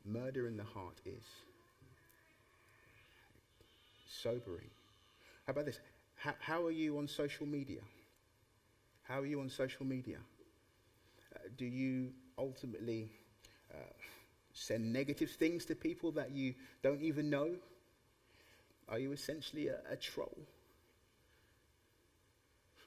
murder 0.06 0.48
in 0.48 0.58
the 0.58 0.64
heart 0.64 1.00
is. 1.06 1.24
Sobering. 4.10 4.70
How 5.46 5.52
about 5.52 5.66
this? 5.66 5.80
How, 6.16 6.34
how 6.40 6.66
are 6.66 6.72
you 6.72 6.98
on 6.98 7.08
social 7.08 7.46
media? 7.46 7.82
How 9.04 9.20
are 9.22 9.26
you 9.26 9.40
on 9.40 9.50
social 9.50 9.86
media? 9.86 10.18
Uh, 11.36 11.40
do 11.58 11.66
you 11.66 12.12
ultimately 12.38 13.12
uh, 13.72 13.94
send 14.54 14.92
negative 14.92 15.32
things 15.32 15.66
to 15.66 15.76
people 15.76 16.12
that 16.14 16.32
you 16.32 16.56
don't 16.84 17.02
even 17.02 17.30
know? 17.30 17.56
Are 18.88 19.00
you 19.00 19.12
essentially 19.12 19.68
a, 19.68 19.78
a 19.90 19.96
troll? 19.96 20.38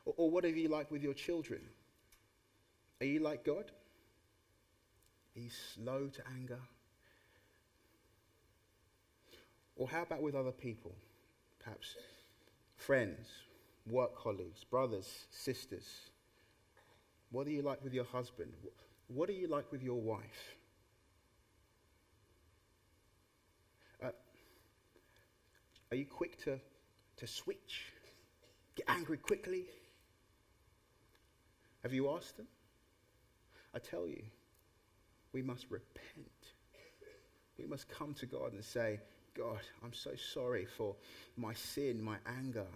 Or, 0.04 0.14
or 0.16 0.30
what 0.30 0.44
are 0.44 0.48
you 0.48 0.68
like 0.68 0.90
with 0.90 1.02
your 1.02 1.14
children? 1.14 1.60
Are 3.00 3.06
you 3.06 3.20
like 3.20 3.44
God? 3.44 3.70
Are 5.36 5.40
you 5.40 5.50
slow 5.74 6.08
to 6.08 6.22
anger? 6.36 6.60
Or 9.76 9.88
how 9.88 10.02
about 10.02 10.22
with 10.22 10.34
other 10.34 10.52
people? 10.52 10.94
Perhaps 11.62 11.96
friends, 12.76 13.26
work 13.88 14.16
colleagues, 14.16 14.64
brothers, 14.64 15.26
sisters. 15.30 16.10
What 17.30 17.46
are 17.46 17.50
you 17.50 17.62
like 17.62 17.82
with 17.84 17.94
your 17.94 18.04
husband? 18.04 18.52
What 19.06 19.28
are 19.28 19.34
you 19.34 19.46
like 19.46 19.70
with 19.70 19.82
your 19.82 20.00
wife? 20.00 20.56
Uh, 24.02 24.10
are 25.90 25.96
you 25.96 26.06
quick 26.06 26.42
to, 26.44 26.58
to 27.16 27.26
switch? 27.26 27.92
Get 28.74 28.86
angry 28.88 29.18
quickly? 29.18 29.66
Have 31.82 31.92
you 31.92 32.10
asked 32.10 32.36
them? 32.36 32.46
I 33.74 33.78
tell 33.78 34.06
you, 34.06 34.22
we 35.32 35.42
must 35.42 35.66
repent. 35.70 36.54
We 37.58 37.66
must 37.66 37.88
come 37.88 38.14
to 38.14 38.26
God 38.26 38.52
and 38.52 38.64
say, 38.64 39.00
God, 39.36 39.60
I'm 39.82 39.92
so 39.92 40.12
sorry 40.14 40.66
for 40.66 40.94
my 41.36 41.54
sin, 41.54 42.02
my 42.02 42.16
anger. 42.26 42.66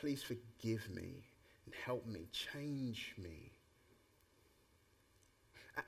Please 0.00 0.22
forgive 0.22 0.88
me 0.90 1.24
and 1.64 1.74
help 1.84 2.06
me, 2.06 2.26
change 2.32 3.14
me. 3.18 3.52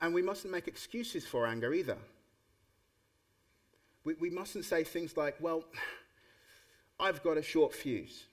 And 0.01 0.13
we 0.13 0.21
mustn't 0.21 0.51
make 0.51 0.67
excuses 0.67 1.25
for 1.25 1.45
anger 1.45 1.73
either. 1.73 1.97
We, 4.03 4.13
we 4.15 4.29
mustn't 4.29 4.65
say 4.65 4.83
things 4.83 5.17
like, 5.17 5.35
well, 5.39 5.65
I've 6.99 7.21
got 7.23 7.37
a 7.37 7.43
short 7.43 7.73
fuse. 7.73 8.25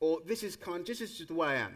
Or 0.00 0.18
this 0.26 0.42
is 0.42 0.56
kind, 0.56 0.86
this 0.86 1.00
is 1.00 1.16
just 1.16 1.28
the 1.28 1.34
way 1.34 1.48
I 1.48 1.54
am 1.56 1.74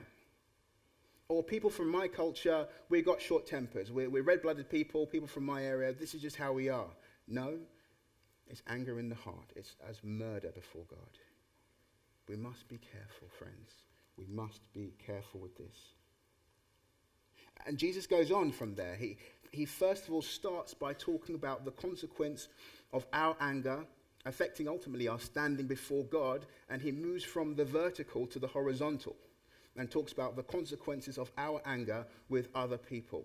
or 1.33 1.43
people 1.43 1.71
from 1.71 1.89
my 1.89 2.07
culture, 2.07 2.67
we've 2.91 3.05
got 3.05 3.21
short 3.21 3.47
tempers. 3.47 3.91
We're, 3.91 4.11
we're 4.11 4.23
red 4.23 4.43
blooded 4.43 4.69
people, 4.69 5.07
people 5.07 5.29
from 5.29 5.45
my 5.45 5.65
area, 5.65 5.93
this 5.93 6.15
is 6.15 6.21
just 6.21 6.37
how 6.37 6.53
we 6.53 6.69
are. 6.69 6.89
No, 7.27 7.59
it's 8.49 8.63
anger 8.69 8.99
in 8.99 9.09
the 9.09 9.15
heart, 9.15 9.53
it's 9.57 9.77
as 9.89 9.99
murder 10.03 10.51
before 10.55 10.85
God. 10.89 11.19
We 12.29 12.37
must 12.37 12.69
be 12.69 12.79
careful, 12.79 13.29
friends. 13.39 13.71
We 14.17 14.27
must 14.27 14.73
be 14.73 14.93
careful 15.05 15.41
with 15.41 15.57
this. 15.57 15.93
And 17.67 17.79
Jesus 17.79 18.07
goes 18.07 18.31
on 18.31 18.53
from 18.53 18.75
there. 18.75 18.95
He, 18.95 19.17
he 19.51 19.65
first 19.65 20.07
of 20.07 20.15
all 20.15 20.23
starts 20.23 20.75
by 20.75 20.93
talking 20.93 21.35
about 21.35 21.65
the 21.65 21.71
consequence 21.71 22.49
of 22.93 23.07
our 23.13 23.37
anger 23.41 23.85
affecting 24.25 24.69
ultimately 24.69 25.09
our 25.09 25.19
standing 25.19 25.67
before 25.67 26.05
God, 26.05 26.47
and 26.71 26.81
he 26.81 26.93
moves 26.93 27.25
from 27.25 27.55
the 27.55 27.65
vertical 27.65 28.27
to 28.29 28.39
the 28.39 28.47
horizontal 28.47 29.17
and 29.77 29.91
talks 29.91 30.13
about 30.13 30.37
the 30.37 30.43
consequences 30.43 31.19
of 31.19 31.31
our 31.39 31.61
anger 31.65 32.07
with 32.29 32.49
other 32.55 32.77
people. 32.77 33.25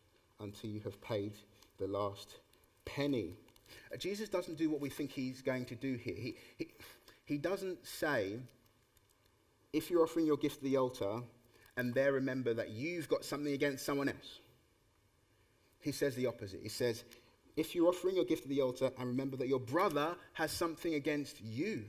until 0.41 0.69
you 0.69 0.81
have 0.81 0.99
paid 1.01 1.33
the 1.77 1.87
last 1.87 2.35
penny. 2.85 3.35
Uh, 3.93 3.97
Jesus 3.97 4.29
doesn't 4.29 4.57
do 4.57 4.69
what 4.69 4.81
we 4.81 4.89
think 4.89 5.11
he's 5.11 5.41
going 5.41 5.65
to 5.65 5.75
do 5.75 5.95
here. 5.95 6.15
He, 6.15 6.35
he, 6.57 6.67
he 7.25 7.37
doesn't 7.37 7.85
say, 7.85 8.39
if 9.73 9.89
you're 9.89 10.03
offering 10.03 10.25
your 10.25 10.37
gift 10.37 10.57
to 10.57 10.63
the 10.63 10.77
altar, 10.77 11.21
and 11.77 11.93
there 11.93 12.11
remember 12.11 12.53
that 12.53 12.69
you've 12.69 13.07
got 13.07 13.23
something 13.23 13.53
against 13.53 13.85
someone 13.85 14.09
else. 14.09 14.39
He 15.79 15.91
says 15.91 16.15
the 16.15 16.27
opposite. 16.27 16.59
He 16.61 16.69
says, 16.69 17.03
if 17.55 17.73
you're 17.73 17.87
offering 17.87 18.15
your 18.15 18.25
gift 18.25 18.43
to 18.43 18.49
the 18.49 18.61
altar, 18.61 18.91
and 18.97 19.07
remember 19.07 19.37
that 19.37 19.47
your 19.47 19.59
brother 19.59 20.15
has 20.33 20.51
something 20.51 20.93
against 20.93 21.41
you. 21.41 21.85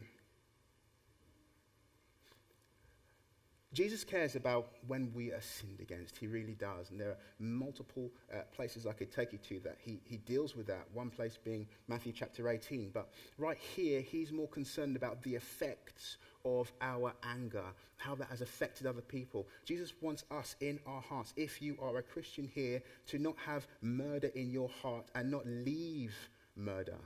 Jesus 3.72 4.04
cares 4.04 4.36
about 4.36 4.68
when 4.86 5.10
we 5.14 5.32
are 5.32 5.40
sinned 5.40 5.80
against. 5.80 6.18
He 6.18 6.26
really 6.26 6.54
does. 6.54 6.90
And 6.90 7.00
there 7.00 7.10
are 7.10 7.18
multiple 7.38 8.10
uh, 8.32 8.42
places 8.54 8.86
I 8.86 8.92
could 8.92 9.10
take 9.10 9.32
you 9.32 9.38
to 9.48 9.60
that 9.60 9.78
he, 9.80 10.00
he 10.04 10.18
deals 10.18 10.54
with 10.54 10.66
that. 10.66 10.86
One 10.92 11.08
place 11.08 11.38
being 11.42 11.66
Matthew 11.88 12.12
chapter 12.12 12.50
18. 12.50 12.90
But 12.92 13.08
right 13.38 13.56
here, 13.56 14.02
he's 14.02 14.30
more 14.30 14.48
concerned 14.48 14.94
about 14.94 15.22
the 15.22 15.34
effects 15.34 16.18
of 16.44 16.70
our 16.82 17.14
anger, 17.22 17.64
how 17.96 18.14
that 18.16 18.28
has 18.28 18.42
affected 18.42 18.86
other 18.86 19.00
people. 19.00 19.46
Jesus 19.64 19.94
wants 20.02 20.24
us 20.30 20.54
in 20.60 20.78
our 20.86 21.00
hearts, 21.00 21.32
if 21.36 21.62
you 21.62 21.78
are 21.80 21.96
a 21.96 22.02
Christian 22.02 22.50
here, 22.54 22.82
to 23.06 23.18
not 23.18 23.36
have 23.46 23.66
murder 23.80 24.30
in 24.34 24.50
your 24.50 24.68
heart 24.68 25.06
and 25.14 25.30
not 25.30 25.46
leave 25.46 26.14
murder 26.56 26.98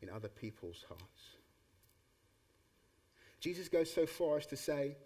in 0.00 0.08
other 0.10 0.28
people's 0.28 0.84
hearts. 0.88 1.22
Jesus 3.40 3.68
goes 3.68 3.92
so 3.92 4.06
far 4.06 4.38
as 4.38 4.46
to 4.46 4.56
say, 4.56 4.96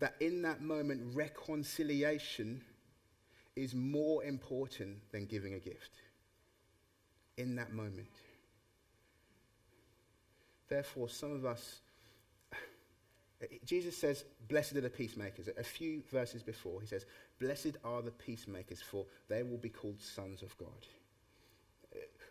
that 0.00 0.14
in 0.20 0.42
that 0.42 0.62
moment, 0.62 1.02
reconciliation 1.14 2.62
is 3.56 3.74
more 3.74 4.24
important 4.24 4.98
than 5.10 5.26
giving 5.26 5.54
a 5.54 5.58
gift. 5.58 5.90
In 7.36 7.56
that 7.56 7.72
moment. 7.72 8.08
Therefore, 10.68 11.08
some 11.08 11.32
of 11.32 11.44
us, 11.44 11.80
Jesus 13.64 13.96
says, 13.96 14.24
Blessed 14.48 14.76
are 14.76 14.80
the 14.80 14.90
peacemakers. 14.90 15.48
A 15.56 15.62
few 15.62 16.02
verses 16.10 16.42
before, 16.42 16.80
he 16.80 16.86
says, 16.86 17.06
Blessed 17.40 17.76
are 17.84 18.02
the 18.02 18.10
peacemakers, 18.10 18.82
for 18.82 19.06
they 19.28 19.42
will 19.42 19.58
be 19.58 19.68
called 19.68 20.00
sons 20.00 20.42
of 20.42 20.56
God. 20.58 20.68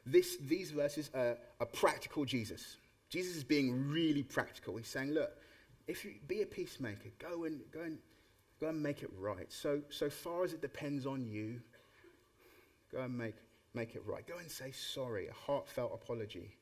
This, 0.05 0.37
these 0.37 0.71
verses 0.71 1.09
are 1.13 1.37
a 1.59 1.65
practical 1.65 2.25
Jesus. 2.25 2.77
Jesus 3.09 3.35
is 3.37 3.43
being 3.43 3.89
really 3.89 4.23
practical. 4.23 4.77
He's 4.77 4.87
saying, 4.87 5.11
Look, 5.11 5.31
if 5.87 6.03
you 6.03 6.15
be 6.27 6.41
a 6.41 6.45
peacemaker, 6.45 7.09
go 7.19 7.45
and 7.45 7.61
go 7.71 7.81
and 7.81 7.97
go 8.59 8.67
and 8.69 8.81
make 8.81 9.03
it 9.03 9.09
right. 9.17 9.51
So 9.51 9.81
so 9.89 10.09
far 10.09 10.43
as 10.43 10.53
it 10.53 10.61
depends 10.61 11.05
on 11.05 11.25
you, 11.25 11.61
go 12.91 13.01
and 13.01 13.17
make 13.17 13.35
make 13.73 13.95
it 13.95 14.03
right. 14.05 14.25
Go 14.27 14.37
and 14.37 14.51
say 14.51 14.71
sorry, 14.71 15.27
a 15.27 15.33
heartfelt 15.33 15.91
apology. 15.93 16.55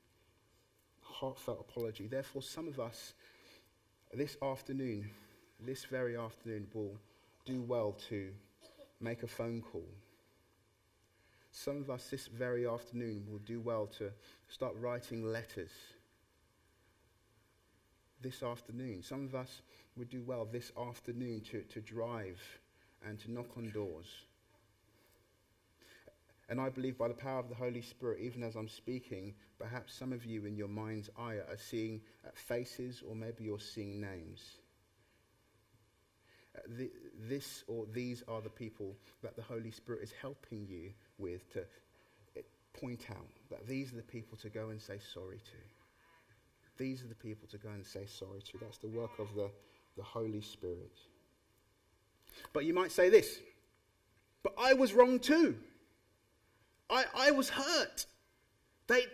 Heartfelt 1.01 1.65
apology. 1.69 2.07
Therefore, 2.07 2.41
some 2.41 2.67
of 2.67 2.79
us 2.79 3.13
this 4.13 4.37
afternoon, 4.41 5.09
this 5.59 5.85
very 5.85 6.17
afternoon, 6.17 6.67
will 6.73 6.97
do 7.45 7.61
well 7.61 7.95
to 8.09 8.29
make 8.99 9.23
a 9.23 9.27
phone 9.27 9.61
call. 9.61 9.87
Some 11.51 11.77
of 11.77 11.89
us 11.89 12.09
this 12.09 12.27
very 12.27 12.67
afternoon 12.67 13.25
will 13.29 13.39
do 13.39 13.61
well 13.61 13.87
to 13.97 14.11
start 14.49 14.75
writing 14.77 15.23
letters 15.23 15.71
this 18.21 18.43
afternoon. 18.43 19.03
Some 19.03 19.25
of 19.25 19.35
us 19.35 19.61
would 19.97 20.09
do 20.09 20.23
well 20.23 20.47
this 20.51 20.71
afternoon 20.77 21.41
to, 21.51 21.61
to 21.61 21.81
drive 21.81 22.41
and 23.07 23.19
to 23.19 23.31
knock 23.31 23.57
on 23.57 23.71
doors. 23.71 24.07
And 26.47 26.61
I 26.61 26.69
believe 26.69 26.97
by 26.97 27.07
the 27.07 27.13
power 27.15 27.39
of 27.39 27.49
the 27.49 27.55
Holy 27.55 27.81
Spirit, 27.81 28.19
even 28.21 28.43
as 28.43 28.55
I'm 28.55 28.67
speaking, 28.67 29.33
perhaps 29.57 29.93
some 29.93 30.13
of 30.13 30.25
you 30.25 30.45
in 30.45 30.55
your 30.55 30.67
mind's 30.67 31.09
eye 31.17 31.35
are 31.35 31.57
seeing 31.57 32.01
uh, 32.25 32.29
faces 32.35 33.01
or 33.07 33.15
maybe 33.15 33.43
you're 33.43 33.59
seeing 33.59 33.99
names. 33.99 34.57
Uh, 36.55 36.61
the, 36.77 36.91
this 37.27 37.63
or 37.67 37.85
these 37.91 38.23
are 38.27 38.41
the 38.41 38.49
people 38.49 38.95
that 39.23 39.35
the 39.35 39.41
Holy 39.41 39.71
Spirit 39.71 40.03
is 40.03 40.13
helping 40.21 40.67
you 40.67 40.91
with 41.17 41.51
to 41.53 41.61
uh, 41.61 42.41
point 42.79 43.07
out 43.09 43.27
that 43.49 43.65
these 43.67 43.91
are 43.91 43.97
the 43.97 44.03
people 44.03 44.37
to 44.37 44.49
go 44.49 44.69
and 44.69 44.79
say 44.79 44.99
sorry 45.13 45.37
to. 45.37 45.74
These 46.77 47.03
are 47.03 47.07
the 47.07 47.15
people 47.15 47.47
to 47.49 47.57
go 47.57 47.69
and 47.69 47.85
say 47.85 48.05
sorry 48.05 48.41
to. 48.41 48.57
That's 48.59 48.77
the 48.77 48.87
work 48.87 49.17
of 49.19 49.33
the, 49.35 49.49
the 49.97 50.03
Holy 50.03 50.41
Spirit. 50.41 50.91
But 52.53 52.65
you 52.65 52.73
might 52.73 52.91
say 52.91 53.09
this, 53.09 53.39
but 54.43 54.53
I 54.57 54.73
was 54.73 54.93
wrong 54.93 55.19
too. 55.19 55.55
I, 56.89 57.05
I 57.15 57.31
was 57.31 57.49
hurt. 57.49 58.05
They, 58.87 59.05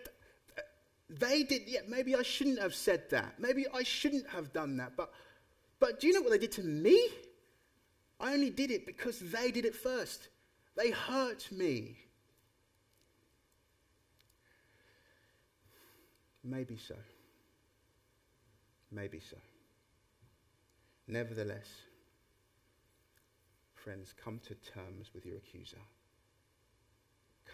they 1.08 1.42
did, 1.44 1.62
yeah, 1.66 1.80
maybe 1.88 2.14
I 2.16 2.22
shouldn't 2.22 2.60
have 2.60 2.74
said 2.74 3.08
that. 3.10 3.34
Maybe 3.38 3.66
I 3.72 3.82
shouldn't 3.82 4.28
have 4.28 4.52
done 4.52 4.76
that. 4.78 4.96
But, 4.96 5.12
but 5.78 6.00
do 6.00 6.08
you 6.08 6.14
know 6.14 6.20
what 6.20 6.32
they 6.32 6.38
did 6.38 6.52
to 6.52 6.62
me? 6.62 7.08
I 8.20 8.34
only 8.34 8.50
did 8.50 8.70
it 8.70 8.86
because 8.86 9.18
they 9.18 9.50
did 9.50 9.64
it 9.64 9.74
first. 9.74 10.28
They 10.76 10.90
hurt 10.90 11.50
me. 11.50 11.96
Maybe 16.44 16.76
so. 16.76 16.94
Maybe 18.92 19.20
so. 19.20 19.36
Nevertheless, 21.08 21.66
friends, 23.74 24.14
come 24.22 24.38
to 24.46 24.54
terms 24.54 25.10
with 25.14 25.24
your 25.24 25.38
accuser. 25.38 25.78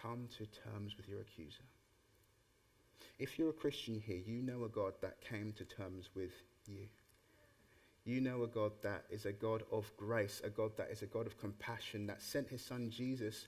Come 0.01 0.27
to 0.37 0.45
terms 0.45 0.95
with 0.97 1.07
your 1.07 1.21
accuser. 1.21 1.63
If 3.17 3.39
you're 3.39 3.49
a 3.49 3.53
Christian 3.53 4.01
here, 4.05 4.21
you 4.25 4.41
know 4.41 4.65
a 4.65 4.69
God 4.69 4.93
that 5.01 5.21
came 5.21 5.53
to 5.57 5.65
terms 5.65 6.09
with 6.15 6.31
you. 6.67 6.87
You 8.05 8.21
know 8.21 8.43
a 8.43 8.47
God 8.47 8.71
that 8.81 9.03
is 9.09 9.25
a 9.25 9.31
God 9.31 9.63
of 9.71 9.91
grace, 9.97 10.41
a 10.43 10.49
God 10.49 10.71
that 10.77 10.89
is 10.89 11.01
a 11.01 11.05
God 11.05 11.25
of 11.25 11.37
compassion, 11.39 12.07
that 12.07 12.21
sent 12.21 12.49
his 12.49 12.63
son 12.63 12.89
Jesus 12.89 13.47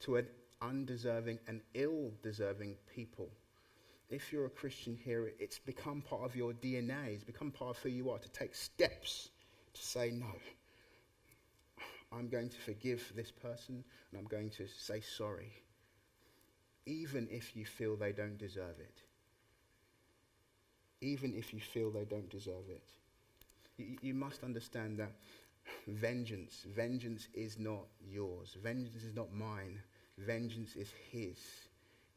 to 0.00 0.16
an 0.16 0.26
undeserving 0.60 1.38
and 1.46 1.60
ill 1.74 2.10
deserving 2.22 2.76
people. 2.94 3.28
If 4.12 4.30
you're 4.30 4.44
a 4.44 4.50
Christian 4.50 4.98
here, 5.02 5.32
it's 5.38 5.58
become 5.58 6.02
part 6.02 6.22
of 6.22 6.36
your 6.36 6.52
DNA, 6.52 7.14
it's 7.14 7.24
become 7.24 7.50
part 7.50 7.70
of 7.70 7.78
who 7.82 7.88
you 7.88 8.10
are 8.10 8.18
to 8.18 8.28
take 8.28 8.54
steps 8.54 9.30
to 9.72 9.82
say 9.82 10.10
no. 10.10 10.26
I'm 12.12 12.28
going 12.28 12.50
to 12.50 12.56
forgive 12.58 13.10
this 13.16 13.30
person 13.30 13.82
and 14.10 14.20
I'm 14.20 14.26
going 14.26 14.50
to 14.50 14.66
say 14.68 15.00
sorry, 15.00 15.50
even 16.84 17.26
if 17.30 17.56
you 17.56 17.64
feel 17.64 17.96
they 17.96 18.12
don't 18.12 18.36
deserve 18.36 18.78
it. 18.80 19.00
Even 21.00 21.34
if 21.34 21.54
you 21.54 21.60
feel 21.60 21.90
they 21.90 22.04
don't 22.04 22.28
deserve 22.28 22.68
it. 22.68 22.84
You, 23.78 23.96
you 24.02 24.14
must 24.14 24.44
understand 24.44 24.98
that 24.98 25.12
vengeance, 25.88 26.66
vengeance 26.68 27.28
is 27.32 27.58
not 27.58 27.86
yours. 28.06 28.58
Vengeance 28.62 29.04
is 29.04 29.14
not 29.16 29.32
mine. 29.32 29.80
Vengeance 30.18 30.76
is 30.76 30.92
his. 31.10 31.38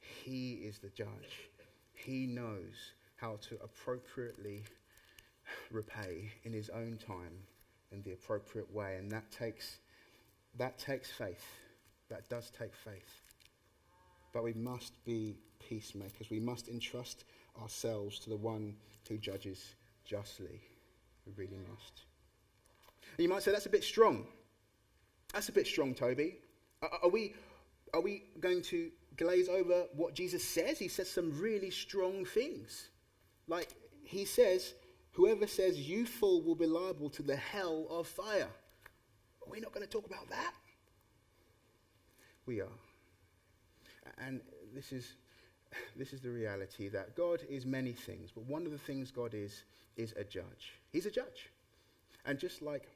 He 0.02 0.56
is 0.56 0.80
the 0.80 0.90
judge. 0.90 1.50
He 1.96 2.26
knows 2.28 2.94
how 3.16 3.38
to 3.50 3.56
appropriately 3.64 4.64
repay 5.72 6.32
in 6.44 6.54
his 6.54 6.70
own 6.70 6.98
time 6.98 7.44
in 7.92 8.02
the 8.04 8.12
appropriate 8.12 8.72
way. 8.74 8.98
And 8.98 9.12
that 9.12 9.32
takes 9.32 9.78
that 10.58 10.78
takes 10.78 11.12
faith. 11.12 11.46
That 12.10 12.30
does 12.30 12.52
take 12.52 12.76
faith. 12.76 13.22
But 14.34 14.44
we 14.44 14.54
must 14.54 15.04
be 15.06 15.38
peacemakers. 15.60 16.30
We 16.30 16.40
must 16.40 16.68
entrust 16.70 17.26
ourselves 17.62 18.20
to 18.20 18.30
the 18.30 18.38
one 18.38 18.76
who 19.08 19.18
judges 19.18 19.76
justly. 20.06 20.62
We 21.26 21.34
really 21.36 21.60
must. 21.70 22.04
And 23.18 23.24
you 23.24 23.30
might 23.30 23.44
say, 23.44 23.52
that's 23.52 23.66
a 23.66 23.70
bit 23.70 23.84
strong. 23.84 24.28
That's 25.34 25.50
a 25.50 25.52
bit 25.52 25.68
strong, 25.68 25.94
Toby. 25.94 26.38
Are, 26.82 26.90
are, 27.04 27.10
we, 27.10 27.34
are 27.94 28.02
we 28.02 28.24
going 28.40 28.62
to 28.64 28.92
glaze 29.18 29.50
over 29.50 29.86
what 29.96 30.14
Jesus 30.14 30.44
says? 30.44 30.80
He 30.80 30.88
says 30.88 31.10
some 31.10 31.40
really 31.40 31.72
strong 31.72 32.26
things. 32.26 32.90
Like, 33.48 33.70
he 34.04 34.26
says, 34.26 34.74
whoever 35.12 35.48
says 35.48 35.78
you 35.78 36.06
fall 36.06 36.42
will 36.42 36.56
be 36.56 36.66
liable 36.66 37.10
to 37.12 37.24
the 37.24 37.36
hell 37.36 37.88
of 37.90 38.08
fire. 38.08 38.50
We're 39.48 39.62
not 39.62 39.74
going 39.74 39.86
to 39.86 39.92
talk 39.92 40.06
about 40.06 40.30
that? 40.30 40.54
We 42.46 42.62
are. 42.62 42.68
And 44.18 44.42
this 44.74 44.92
is, 44.92 45.14
this 45.96 46.14
is 46.14 46.22
the 46.22 46.30
reality 46.30 46.90
that 46.90 47.16
God 47.16 47.42
is 47.50 47.66
many 47.66 47.94
things, 47.94 48.32
but 48.32 48.46
one 48.46 48.66
of 48.66 48.72
the 48.72 48.78
things 48.78 49.12
God 49.12 49.34
is, 49.34 49.64
is 49.98 50.14
a 50.18 50.24
judge. 50.24 50.74
He's 50.92 51.06
a 51.06 51.12
judge. 51.12 51.50
And 52.26 52.40
just 52.40 52.62
like 52.62 52.88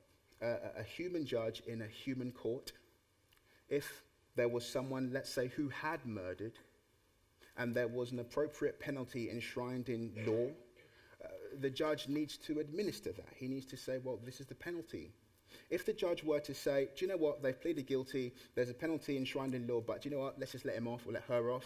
a, 0.41 0.57
a 0.79 0.83
human 0.83 1.25
judge 1.25 1.61
in 1.67 1.81
a 1.81 1.87
human 1.87 2.31
court, 2.31 2.71
if 3.69 4.03
there 4.35 4.47
was 4.47 4.65
someone, 4.65 5.11
let's 5.13 5.31
say, 5.31 5.47
who 5.47 5.69
had 5.69 6.05
murdered, 6.05 6.53
and 7.57 7.73
there 7.73 7.87
was 7.87 8.11
an 8.11 8.19
appropriate 8.19 8.79
penalty 8.79 9.29
enshrined 9.29 9.89
in 9.89 10.11
law, 10.25 10.47
uh, 11.23 11.27
the 11.59 11.69
judge 11.69 12.07
needs 12.07 12.37
to 12.37 12.59
administer 12.59 13.11
that. 13.11 13.27
He 13.35 13.47
needs 13.47 13.65
to 13.67 13.77
say, 13.77 13.99
well, 14.03 14.19
this 14.23 14.39
is 14.39 14.47
the 14.47 14.55
penalty. 14.55 15.11
If 15.69 15.85
the 15.85 15.93
judge 15.93 16.23
were 16.23 16.39
to 16.39 16.53
say, 16.53 16.89
do 16.95 17.05
you 17.05 17.11
know 17.11 17.17
what, 17.17 17.43
they've 17.43 17.59
pleaded 17.59 17.85
guilty, 17.85 18.33
there's 18.55 18.69
a 18.69 18.73
penalty 18.73 19.17
enshrined 19.17 19.55
in 19.55 19.67
law, 19.67 19.81
but 19.81 20.01
do 20.01 20.09
you 20.09 20.15
know 20.15 20.21
what, 20.21 20.39
let's 20.39 20.53
just 20.53 20.65
let 20.65 20.75
him 20.75 20.87
off 20.87 21.05
or 21.05 21.11
let 21.11 21.23
her 21.23 21.51
off, 21.51 21.65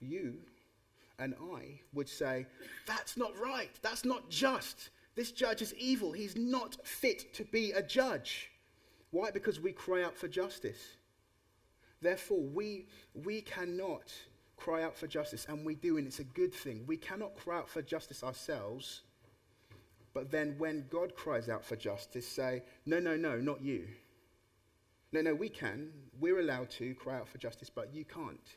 you 0.00 0.38
and 1.18 1.34
I 1.54 1.80
would 1.92 2.08
say, 2.08 2.46
that's 2.86 3.16
not 3.16 3.38
right, 3.38 3.70
that's 3.82 4.04
not 4.04 4.28
just. 4.30 4.90
This 5.14 5.30
judge 5.30 5.62
is 5.62 5.74
evil, 5.74 6.12
he's 6.12 6.36
not 6.36 6.76
fit 6.86 7.32
to 7.34 7.44
be 7.44 7.72
a 7.72 7.82
judge. 7.82 8.50
Why? 9.10 9.30
Because 9.30 9.60
we 9.60 9.72
cry 9.72 10.02
out 10.02 10.16
for 10.16 10.26
justice. 10.26 10.96
Therefore, 12.04 12.40
we, 12.40 12.86
we 13.14 13.40
cannot 13.40 14.12
cry 14.56 14.84
out 14.84 14.96
for 14.96 15.08
justice, 15.08 15.46
and 15.48 15.64
we 15.64 15.74
do, 15.74 15.96
and 15.98 16.06
it's 16.06 16.20
a 16.20 16.24
good 16.24 16.54
thing. 16.54 16.84
We 16.86 16.96
cannot 16.96 17.36
cry 17.36 17.58
out 17.58 17.68
for 17.68 17.82
justice 17.82 18.22
ourselves 18.22 19.02
but 20.14 20.30
then 20.30 20.54
when 20.58 20.86
God 20.90 21.16
cries 21.16 21.48
out 21.48 21.64
for 21.64 21.74
justice, 21.74 22.26
say, 22.26 22.62
no, 22.86 23.00
no, 23.00 23.16
no, 23.16 23.36
not 23.36 23.60
you. 23.60 23.88
No, 25.12 25.20
no, 25.20 25.34
we 25.34 25.48
can. 25.48 25.90
We're 26.20 26.38
allowed 26.38 26.70
to 26.70 26.94
cry 26.94 27.16
out 27.16 27.28
for 27.28 27.38
justice, 27.38 27.68
but 27.68 27.92
you 27.92 28.04
can't. 28.04 28.56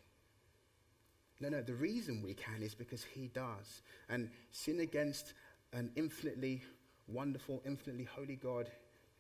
No, 1.40 1.50
no, 1.50 1.62
the 1.62 1.74
reason 1.74 2.22
we 2.24 2.36
can 2.36 2.62
is 2.62 2.76
because 2.76 3.04
he 3.04 3.28
does. 3.34 3.82
And 4.08 4.30
sin 4.52 4.80
against 4.80 5.34
an 5.74 5.92
infinitely 5.96 6.62
wonderful, 7.08 7.62
infinitely 7.66 8.06
holy 8.06 8.36
God 8.36 8.70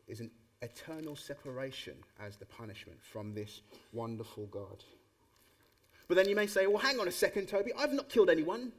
is 0.08 0.20
an 0.20 0.30
eternal 0.62 1.15
separation 1.15 1.96
as 2.20 2.38
the 2.38 2.46
punishment 2.46 2.98
from 3.02 3.34
this 3.34 3.62
wonderful 3.93 4.48
God. 4.48 4.84
But 6.08 6.15
then 6.15 6.30
you 6.30 6.36
may 6.36 6.48
say, 6.48 6.67
well, 6.67 6.78
hang 6.78 7.00
on 7.00 7.08
a 7.08 7.12
second, 7.12 7.48
Toby, 7.48 7.72
I've 7.78 7.93
not 7.93 8.10
killed 8.10 8.30
anyone. 8.30 8.72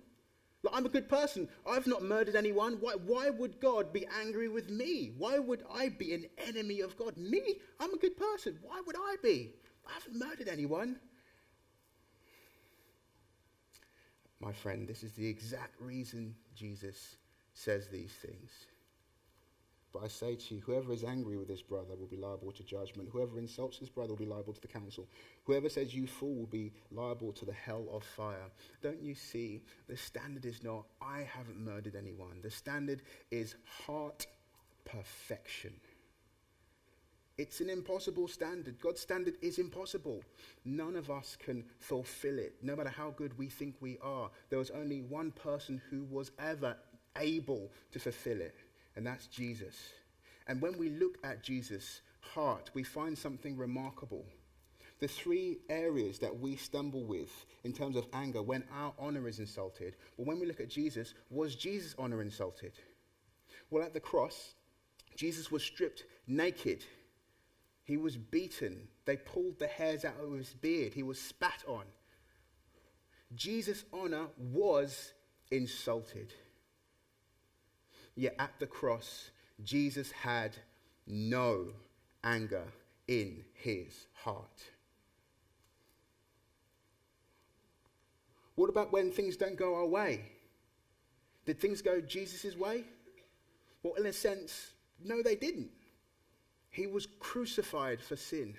Like, 0.62 0.74
I'm 0.74 0.86
a 0.86 0.88
good 0.88 1.08
person. 1.08 1.48
I've 1.68 1.86
not 1.86 2.02
murdered 2.02 2.34
anyone. 2.34 2.78
Why, 2.80 2.94
why 2.94 3.30
would 3.30 3.60
God 3.60 3.92
be 3.92 4.06
angry 4.20 4.48
with 4.48 4.70
me? 4.70 5.12
Why 5.16 5.38
would 5.38 5.62
I 5.72 5.90
be 5.90 6.14
an 6.14 6.26
enemy 6.48 6.80
of 6.80 6.96
God? 6.96 7.16
Me? 7.16 7.60
I'm 7.78 7.94
a 7.94 7.98
good 7.98 8.16
person. 8.16 8.58
Why 8.62 8.80
would 8.84 8.96
I 8.96 9.16
be? 9.22 9.52
I 9.86 9.92
haven't 9.92 10.18
murdered 10.18 10.48
anyone. 10.48 10.96
My 14.40 14.52
friend, 14.52 14.88
this 14.88 15.02
is 15.02 15.12
the 15.12 15.26
exact 15.26 15.80
reason 15.80 16.34
Jesus 16.56 17.16
says 17.54 17.88
these 17.88 18.12
things. 18.12 18.50
But 19.92 20.02
I 20.04 20.08
say 20.08 20.34
to 20.34 20.54
you, 20.54 20.60
whoever 20.60 20.92
is 20.92 21.02
angry 21.02 21.36
with 21.36 21.48
his 21.48 21.62
brother 21.62 21.94
will 21.98 22.06
be 22.06 22.16
liable 22.16 22.52
to 22.52 22.62
judgment. 22.62 23.08
Whoever 23.10 23.38
insults 23.38 23.78
his 23.78 23.88
brother 23.88 24.10
will 24.10 24.18
be 24.18 24.26
liable 24.26 24.52
to 24.52 24.60
the 24.60 24.68
council. 24.68 25.08
Whoever 25.44 25.68
says 25.68 25.94
you 25.94 26.06
fool 26.06 26.34
will 26.34 26.46
be 26.46 26.72
liable 26.90 27.32
to 27.32 27.44
the 27.46 27.54
hell 27.54 27.86
of 27.90 28.04
fire. 28.04 28.50
Don't 28.82 29.02
you 29.02 29.14
see? 29.14 29.62
The 29.88 29.96
standard 29.96 30.44
is 30.44 30.62
not, 30.62 30.84
I 31.00 31.20
haven't 31.20 31.58
murdered 31.58 31.96
anyone. 31.96 32.40
The 32.42 32.50
standard 32.50 33.02
is 33.30 33.54
heart 33.86 34.26
perfection. 34.84 35.72
It's 37.38 37.60
an 37.60 37.70
impossible 37.70 38.26
standard. 38.28 38.80
God's 38.80 39.00
standard 39.00 39.34
is 39.40 39.58
impossible. 39.58 40.22
None 40.64 40.96
of 40.96 41.08
us 41.08 41.36
can 41.42 41.64
fulfill 41.78 42.38
it, 42.38 42.56
no 42.62 42.74
matter 42.74 42.90
how 42.90 43.10
good 43.10 43.38
we 43.38 43.48
think 43.48 43.76
we 43.80 43.96
are. 44.02 44.28
There 44.50 44.58
was 44.58 44.70
only 44.70 45.02
one 45.02 45.30
person 45.30 45.80
who 45.88 46.04
was 46.10 46.32
ever 46.38 46.76
able 47.16 47.70
to 47.92 47.98
fulfill 47.98 48.40
it 48.40 48.54
and 48.98 49.06
that's 49.06 49.28
Jesus. 49.28 49.76
And 50.48 50.60
when 50.60 50.76
we 50.76 50.90
look 50.90 51.16
at 51.24 51.42
Jesus' 51.42 52.02
heart, 52.20 52.70
we 52.74 52.82
find 52.82 53.16
something 53.16 53.56
remarkable. 53.56 54.26
the 55.00 55.08
three 55.08 55.58
areas 55.68 56.18
that 56.18 56.40
we 56.40 56.56
stumble 56.56 57.04
with 57.04 57.46
in 57.64 57.72
terms 57.72 57.96
of 57.96 58.06
anger 58.12 58.42
when 58.42 58.64
our 58.74 58.92
honor 58.98 59.28
is 59.28 59.38
insulted. 59.38 59.96
Well, 60.16 60.26
when 60.26 60.40
we 60.40 60.46
look 60.46 60.60
at 60.60 60.68
Jesus, 60.68 61.14
was 61.30 61.54
Jesus' 61.54 61.94
honor 61.98 62.20
insulted? 62.20 62.72
Well, 63.70 63.84
at 63.84 63.94
the 63.94 64.00
cross, 64.00 64.54
Jesus 65.16 65.50
was 65.50 65.62
stripped 65.62 66.04
naked. 66.26 66.84
He 67.84 67.96
was 67.96 68.16
beaten. 68.16 68.88
They 69.04 69.16
pulled 69.16 69.58
the 69.58 69.68
hairs 69.68 70.04
out 70.04 70.16
of 70.22 70.32
his 70.32 70.52
beard. 70.54 70.94
He 70.94 71.02
was 71.02 71.20
spat 71.20 71.64
on. 71.66 71.84
Jesus' 73.34 73.84
honor 73.92 74.26
was 74.36 75.12
insulted. 75.50 76.32
Yet 78.18 78.34
at 78.40 78.50
the 78.58 78.66
cross, 78.66 79.30
Jesus 79.62 80.10
had 80.10 80.56
no 81.06 81.68
anger 82.24 82.64
in 83.06 83.44
his 83.54 84.08
heart. 84.12 84.64
What 88.56 88.70
about 88.70 88.92
when 88.92 89.12
things 89.12 89.36
don't 89.36 89.56
go 89.56 89.76
our 89.76 89.86
way? 89.86 90.22
Did 91.46 91.60
things 91.60 91.80
go 91.80 92.00
Jesus' 92.00 92.56
way? 92.56 92.82
Well, 93.84 93.94
in 93.94 94.06
a 94.06 94.12
sense, 94.12 94.72
no, 95.00 95.22
they 95.22 95.36
didn't. 95.36 95.70
He 96.70 96.88
was 96.88 97.06
crucified 97.20 98.02
for 98.02 98.16
sin. 98.16 98.56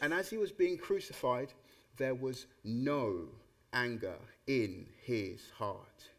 And 0.00 0.14
as 0.14 0.30
he 0.30 0.36
was 0.36 0.52
being 0.52 0.78
crucified, 0.78 1.52
there 1.96 2.14
was 2.14 2.46
no 2.62 3.24
anger 3.72 4.18
in 4.46 4.86
his 5.02 5.50
heart. 5.58 6.10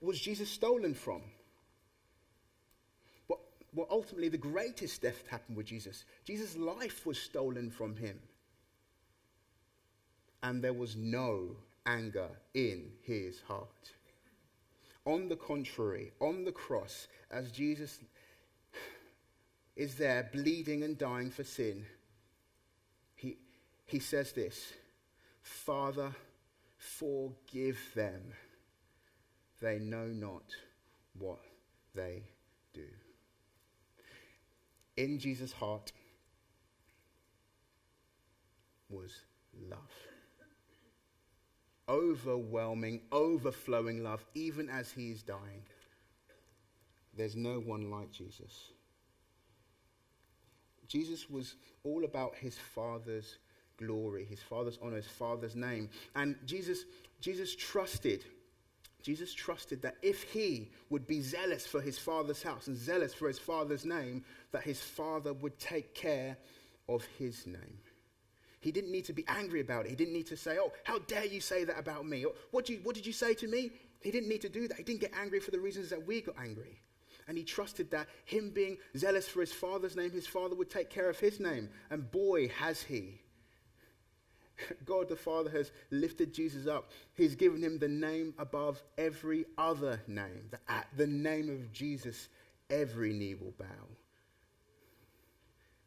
Was 0.00 0.20
Jesus 0.20 0.50
stolen 0.50 0.94
from? 0.94 1.22
Well, 3.28 3.40
well, 3.74 3.86
ultimately, 3.90 4.28
the 4.28 4.38
greatest 4.38 5.02
theft 5.02 5.28
happened 5.28 5.56
with 5.56 5.66
Jesus. 5.66 6.04
Jesus' 6.24 6.56
life 6.56 7.06
was 7.06 7.18
stolen 7.18 7.70
from 7.70 7.96
him. 7.96 8.18
And 10.42 10.62
there 10.62 10.72
was 10.72 10.94
no 10.94 11.56
anger 11.86 12.28
in 12.54 12.92
his 13.02 13.40
heart. 13.42 13.92
On 15.04 15.28
the 15.28 15.36
contrary, 15.36 16.12
on 16.20 16.44
the 16.44 16.52
cross, 16.52 17.08
as 17.30 17.50
Jesus 17.50 17.98
is 19.74 19.94
there 19.94 20.28
bleeding 20.32 20.82
and 20.82 20.98
dying 20.98 21.30
for 21.30 21.44
sin, 21.44 21.86
he, 23.16 23.36
he 23.86 23.98
says 23.98 24.32
this 24.32 24.74
Father, 25.42 26.14
forgive 26.76 27.78
them. 27.94 28.34
They 29.60 29.78
know 29.78 30.06
not 30.06 30.44
what 31.18 31.40
they 31.94 32.22
do. 32.72 32.86
In 34.96 35.18
Jesus' 35.18 35.52
heart 35.52 35.92
was 38.88 39.12
love. 39.68 39.78
Overwhelming, 41.88 43.00
overflowing 43.12 44.02
love, 44.02 44.24
even 44.34 44.68
as 44.68 44.90
he 44.90 45.10
is 45.10 45.22
dying. 45.22 45.62
There's 47.16 47.36
no 47.36 47.58
one 47.58 47.90
like 47.90 48.12
Jesus. 48.12 48.70
Jesus 50.86 51.28
was 51.28 51.56
all 51.84 52.04
about 52.04 52.34
his 52.34 52.56
Father's 52.56 53.38
glory, 53.78 54.24
his 54.24 54.40
Father's 54.40 54.78
honor, 54.82 54.96
his 54.96 55.06
Father's 55.06 55.56
name. 55.56 55.88
And 56.14 56.36
Jesus, 56.44 56.84
Jesus 57.20 57.54
trusted 57.54 58.24
Jesus 59.02 59.32
trusted 59.32 59.82
that 59.82 59.96
if 60.02 60.24
he 60.24 60.70
would 60.90 61.06
be 61.06 61.20
zealous 61.20 61.66
for 61.66 61.80
his 61.80 61.98
father's 61.98 62.42
house 62.42 62.66
and 62.66 62.76
zealous 62.76 63.14
for 63.14 63.28
his 63.28 63.38
father's 63.38 63.84
name, 63.84 64.24
that 64.50 64.62
his 64.62 64.80
father 64.80 65.32
would 65.32 65.58
take 65.58 65.94
care 65.94 66.36
of 66.88 67.04
his 67.18 67.46
name. 67.46 67.78
He 68.60 68.72
didn't 68.72 68.90
need 68.90 69.04
to 69.04 69.12
be 69.12 69.24
angry 69.28 69.60
about 69.60 69.86
it. 69.86 69.90
He 69.90 69.96
didn't 69.96 70.14
need 70.14 70.26
to 70.26 70.36
say, 70.36 70.58
Oh, 70.60 70.72
how 70.82 70.98
dare 71.00 71.26
you 71.26 71.40
say 71.40 71.64
that 71.64 71.78
about 71.78 72.06
me? 72.06 72.24
Or, 72.24 72.32
what, 72.50 72.68
you, 72.68 72.80
what 72.82 72.96
did 72.96 73.06
you 73.06 73.12
say 73.12 73.34
to 73.34 73.46
me? 73.46 73.70
He 74.00 74.10
didn't 74.10 74.28
need 74.28 74.42
to 74.42 74.48
do 74.48 74.66
that. 74.68 74.76
He 74.76 74.82
didn't 74.82 75.00
get 75.00 75.12
angry 75.18 75.40
for 75.40 75.52
the 75.52 75.60
reasons 75.60 75.90
that 75.90 76.06
we 76.06 76.20
got 76.20 76.34
angry. 76.38 76.80
And 77.28 77.36
he 77.36 77.44
trusted 77.44 77.90
that 77.90 78.08
him 78.24 78.50
being 78.50 78.78
zealous 78.96 79.28
for 79.28 79.40
his 79.40 79.52
father's 79.52 79.94
name, 79.94 80.10
his 80.10 80.26
father 80.26 80.56
would 80.56 80.70
take 80.70 80.90
care 80.90 81.10
of 81.10 81.20
his 81.20 81.38
name. 81.38 81.68
And 81.90 82.10
boy, 82.10 82.48
has 82.48 82.82
he. 82.82 83.20
God 84.84 85.08
the 85.08 85.16
Father 85.16 85.50
has 85.50 85.70
lifted 85.90 86.32
Jesus 86.32 86.66
up. 86.66 86.90
He's 87.14 87.34
given 87.34 87.62
him 87.62 87.78
the 87.78 87.88
name 87.88 88.34
above 88.38 88.82
every 88.96 89.44
other 89.56 90.00
name. 90.06 90.50
At 90.68 90.86
the 90.96 91.06
name 91.06 91.48
of 91.48 91.72
Jesus, 91.72 92.28
every 92.70 93.12
knee 93.12 93.34
will 93.34 93.54
bow. 93.58 93.66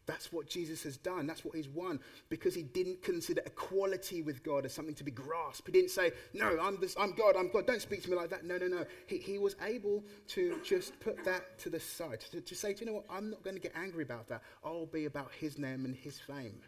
That's 0.08 0.34
what 0.34 0.48
Jesus 0.48 0.84
has 0.84 0.98
done. 0.98 1.28
That's 1.28 1.46
what 1.46 1.56
he's 1.56 1.70
won. 1.70 2.00
Because 2.28 2.56
he 2.56 2.64
didn't 2.64 3.02
consider 3.02 3.42
equality 3.46 4.22
with 4.22 4.44
God 4.44 4.66
as 4.66 4.74
something 4.74 4.96
to 4.96 5.04
be 5.04 5.12
grasped. 5.12 5.68
He 5.68 5.72
didn't 5.72 5.92
say, 5.92 6.12
No, 6.34 6.60
I'm, 6.60 6.80
this, 6.82 6.96
I'm 7.00 7.14
God, 7.14 7.36
I'm 7.38 7.50
God. 7.50 7.68
Don't 7.68 7.82
speak 7.82 8.04
to 8.04 8.10
me 8.10 8.18
like 8.18 8.30
that. 8.32 8.44
No, 8.44 8.58
no, 8.58 8.68
no. 8.68 8.86
He, 9.06 9.20
he 9.20 9.38
was 9.38 9.56
able 9.64 10.04
to 10.30 10.60
just 10.64 11.00
put 11.00 11.24
that 11.24 11.58
to 11.60 11.70
the 11.70 11.80
side, 11.80 12.22
to, 12.32 12.42
to 12.42 12.56
say, 12.56 12.74
Do 12.74 12.82
you 12.82 12.86
know 12.88 12.98
what? 12.98 13.06
I'm 13.10 13.30
not 13.30 13.44
going 13.44 13.56
to 13.56 13.62
get 13.62 13.74
angry 13.76 14.04
about 14.04 14.28
that. 14.30 14.42
I'll 14.66 14.88
be 14.88 15.06
about 15.06 15.32
his 15.40 15.58
name 15.58 15.86
and 15.86 15.96
his 15.96 16.20
fame. 16.20 16.60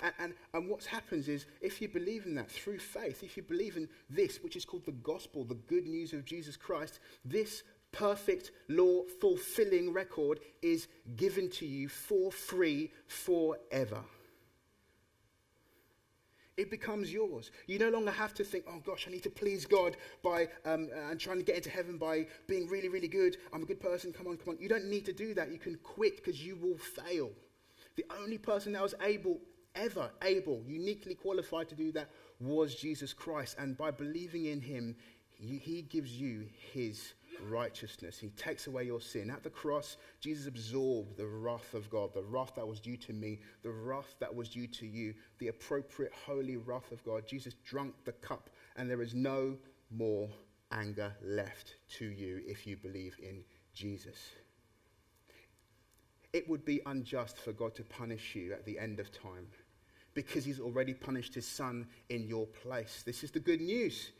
And, 0.00 0.14
and, 0.18 0.34
and 0.54 0.68
what 0.68 0.84
happens 0.84 1.28
is, 1.28 1.46
if 1.60 1.82
you 1.82 1.88
believe 1.88 2.26
in 2.26 2.34
that 2.36 2.50
through 2.50 2.78
faith, 2.78 3.22
if 3.22 3.36
you 3.36 3.42
believe 3.42 3.76
in 3.76 3.88
this, 4.08 4.38
which 4.42 4.56
is 4.56 4.64
called 4.64 4.86
the 4.86 4.92
gospel, 4.92 5.44
the 5.44 5.54
good 5.54 5.86
news 5.86 6.12
of 6.12 6.24
Jesus 6.24 6.56
Christ, 6.56 7.00
this 7.24 7.62
perfect 7.90 8.52
law 8.68 9.02
fulfilling 9.20 9.92
record 9.92 10.40
is 10.62 10.88
given 11.16 11.50
to 11.50 11.66
you 11.66 11.88
for 11.88 12.30
free 12.30 12.92
forever. 13.06 14.02
It 16.56 16.72
becomes 16.72 17.12
yours. 17.12 17.52
You 17.68 17.78
no 17.78 17.88
longer 17.88 18.10
have 18.10 18.34
to 18.34 18.44
think, 18.44 18.64
oh 18.68 18.82
gosh, 18.84 19.06
I 19.06 19.12
need 19.12 19.22
to 19.22 19.30
please 19.30 19.64
God 19.64 19.96
by 20.24 20.48
um, 20.64 20.88
and 21.08 21.18
trying 21.18 21.38
to 21.38 21.44
get 21.44 21.54
into 21.54 21.70
heaven 21.70 21.98
by 21.98 22.26
being 22.48 22.68
really, 22.68 22.88
really 22.88 23.06
good. 23.06 23.36
I'm 23.52 23.62
a 23.62 23.66
good 23.66 23.80
person. 23.80 24.12
Come 24.12 24.26
on, 24.26 24.36
come 24.36 24.54
on. 24.54 24.60
You 24.60 24.68
don't 24.68 24.86
need 24.86 25.04
to 25.06 25.12
do 25.12 25.34
that. 25.34 25.52
You 25.52 25.58
can 25.58 25.76
quit 25.76 26.16
because 26.16 26.44
you 26.44 26.56
will 26.56 26.76
fail. 26.76 27.30
The 27.94 28.04
only 28.20 28.38
person 28.38 28.72
that 28.72 28.82
was 28.82 28.94
able 29.02 29.38
ever 29.74 30.10
able, 30.22 30.62
uniquely 30.66 31.14
qualified 31.14 31.68
to 31.68 31.74
do 31.74 31.92
that 31.92 32.10
was 32.40 32.74
Jesus 32.74 33.12
Christ. 33.12 33.56
And 33.58 33.76
by 33.76 33.90
believing 33.90 34.46
in 34.46 34.60
him, 34.60 34.96
he, 35.38 35.82
gives 35.82 36.10
you 36.20 36.46
his 36.72 37.14
righteousness. 37.42 38.18
He 38.18 38.30
takes 38.30 38.66
away 38.66 38.84
your 38.84 39.00
sin. 39.00 39.30
At 39.30 39.42
the 39.42 39.50
cross, 39.50 39.96
Jesus 40.20 40.46
absorbed 40.46 41.16
the 41.16 41.26
wrath 41.26 41.74
of 41.74 41.88
God, 41.90 42.12
the 42.14 42.22
wrath 42.22 42.52
that 42.56 42.66
was 42.66 42.80
due 42.80 42.96
to 42.96 43.12
me, 43.12 43.40
the 43.62 43.70
wrath 43.70 44.16
that 44.20 44.34
was 44.34 44.48
due 44.48 44.66
to 44.66 44.86
you, 44.86 45.14
the 45.38 45.48
appropriate 45.48 46.12
holy 46.26 46.56
wrath 46.56 46.90
of 46.92 47.04
God. 47.04 47.26
Jesus 47.26 47.54
drank 47.64 47.94
the 48.04 48.12
cup, 48.12 48.50
and 48.76 48.90
there 48.90 49.02
is 49.02 49.14
no 49.14 49.56
more 49.90 50.28
anger 50.72 51.12
left 51.22 51.76
to 51.98 52.06
you 52.06 52.40
if 52.46 52.66
you 52.66 52.76
believe 52.76 53.16
in 53.22 53.42
Jesus. 53.72 54.16
It 56.32 56.48
would 56.48 56.64
be 56.64 56.80
unjust 56.86 57.38
for 57.38 57.52
God 57.52 57.74
to 57.76 57.82
punish 57.82 58.34
you 58.34 58.52
at 58.52 58.64
the 58.64 58.78
end 58.78 59.00
of 59.00 59.10
time 59.10 59.46
because 60.14 60.44
he's 60.44 60.60
already 60.60 60.94
punished 60.94 61.34
his 61.34 61.46
son 61.46 61.86
in 62.08 62.26
your 62.26 62.46
place. 62.46 63.02
This 63.06 63.22
is 63.22 63.30
the 63.30 63.40
good 63.40 63.60
news. 63.60 64.12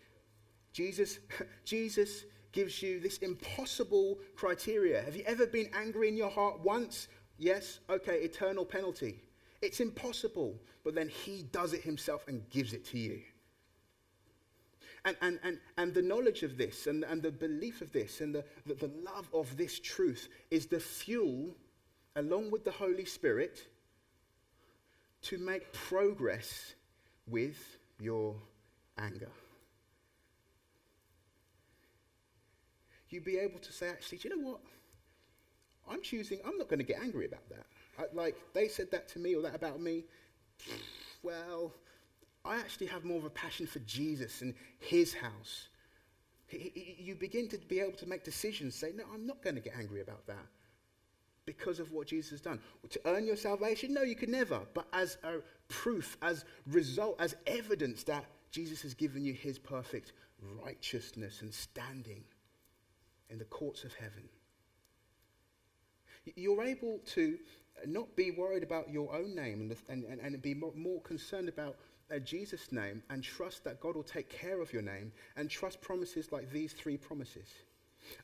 Jesus, 0.73 1.19
Jesus 1.65 2.25
gives 2.53 2.83
you 2.83 3.01
this 3.01 3.19
impossible 3.19 4.19
criteria. 4.37 5.03
Have 5.03 5.17
you 5.17 5.25
ever 5.27 5.47
been 5.47 5.69
angry 5.75 6.09
in 6.09 6.17
your 6.17 6.31
heart 6.31 6.61
once? 6.61 7.09
Yes? 7.37 7.81
Okay, 7.91 8.21
eternal 8.21 8.65
penalty. 8.65 9.23
It's 9.61 9.81
impossible, 9.81 10.55
but 10.85 10.95
then 10.95 11.09
he 11.09 11.43
does 11.51 11.73
it 11.73 11.83
himself 11.83 12.27
and 12.29 12.49
gives 12.51 12.73
it 12.73 12.85
to 12.87 12.99
you. 12.99 13.21
And, 15.05 15.17
and, 15.21 15.39
and, 15.43 15.59
and 15.77 15.95
the 15.95 16.03
knowledge 16.03 16.43
of 16.43 16.57
this 16.57 16.87
and, 16.87 17.05
and 17.05 17.23
the 17.23 17.31
belief 17.31 17.81
of 17.81 17.93
this 17.93 18.21
and 18.21 18.35
the, 18.35 18.45
the, 18.67 18.75
the 18.75 18.91
love 19.05 19.29
of 19.33 19.57
this 19.57 19.79
truth 19.79 20.29
is 20.51 20.67
the 20.67 20.81
fuel, 20.81 21.57
along 22.17 22.51
with 22.51 22.65
the 22.65 22.71
Holy 22.71 23.05
Spirit, 23.05 23.69
to 25.23 25.39
make 25.39 25.73
progress 25.73 26.75
with 27.27 27.79
your 27.99 28.37
anger. 28.99 29.31
You'd 33.11 33.25
be 33.25 33.39
able 33.39 33.59
to 33.61 33.73
say, 33.73 33.89
actually, 33.89 34.19
do 34.19 34.29
you 34.29 34.37
know 34.37 34.49
what? 34.51 34.61
I'm 35.91 36.03
choosing, 36.03 36.41
I'm 36.47 36.59
not 36.59 36.69
going 36.69 36.79
to 36.79 36.85
get 36.85 37.01
angry 37.01 37.27
about 37.27 37.49
that. 37.49 37.67
I, 37.99 38.05
like, 38.13 38.37
they 38.53 38.69
said 38.69 38.91
that 38.91 39.09
to 39.11 39.19
me 39.19 39.35
or 39.35 39.43
that 39.43 39.55
about 39.55 39.81
me. 39.81 40.05
Well, 41.21 41.75
I 42.45 42.59
actually 42.59 42.87
have 42.87 43.05
more 43.05 43.19
of 43.19 43.25
a 43.25 43.31
passion 43.31 43.67
for 43.67 43.81
Jesus 43.81 44.41
and 44.41 44.55
his 44.79 45.13
house. 45.13 45.69
You 46.49 47.17
begin 47.17 47.49
to 47.49 47.59
be 47.59 47.81
able 47.81 47.99
to 47.99 48.09
make 48.09 48.23
decisions, 48.23 48.77
say, 48.77 48.93
no, 48.95 49.03
I'm 49.13 49.27
not 49.27 49.43
going 49.43 49.57
to 49.57 49.61
get 49.61 49.75
angry 49.77 50.01
about 50.01 50.29
that 50.29 50.47
because 51.49 51.81
of 51.81 51.93
what 51.93 52.07
Jesus 52.09 52.31
has 52.33 52.41
done. 52.43 52.61
To 52.91 53.01
earn 53.07 53.27
your 53.27 53.35
salvation? 53.35 53.95
No, 53.95 54.03
you 54.03 54.15
could 54.15 54.29
never. 54.29 54.61
But 54.75 54.87
as 54.93 55.17
a 55.25 55.37
proof, 55.69 56.19
as 56.21 56.45
result, 56.67 57.17
as 57.19 57.35
evidence 57.47 58.03
that 58.05 58.27
Jesus 58.51 58.83
has 58.83 58.93
given 58.93 59.25
you 59.25 59.33
his 59.33 59.59
perfect 59.59 60.13
righteousness 60.63 61.41
and 61.41 61.53
standing 61.53 62.23
in 63.31 63.39
the 63.39 63.47
courts 63.47 63.83
of 63.83 63.95
heaven. 63.95 64.29
You're 66.37 66.63
able 66.63 66.99
to 67.15 67.39
not 67.87 68.15
be 68.15 68.31
worried 68.31 68.63
about 68.63 68.91
your 68.91 69.11
own 69.15 69.35
name 69.35 69.75
and, 69.89 70.05
and, 70.05 70.21
and, 70.21 70.43
be 70.43 70.53
more, 70.53 70.73
more 70.77 71.01
concerned 71.01 71.49
about 71.49 71.77
uh, 72.15 72.19
Jesus' 72.19 72.71
name 72.73 73.03
and 73.09 73.25
trust 73.25 73.65
that 73.65 73.81
God 73.81 73.97
will 73.97 74.03
take 74.03 74.29
care 74.29 74.61
of 74.61 74.71
your 74.71 74.83
name 74.83 75.13
and 75.39 75.49
trust 75.49 75.81
promises 75.81 76.31
like 76.31 76.53
these 76.53 76.75
three 76.75 76.99
promises. 76.99 77.49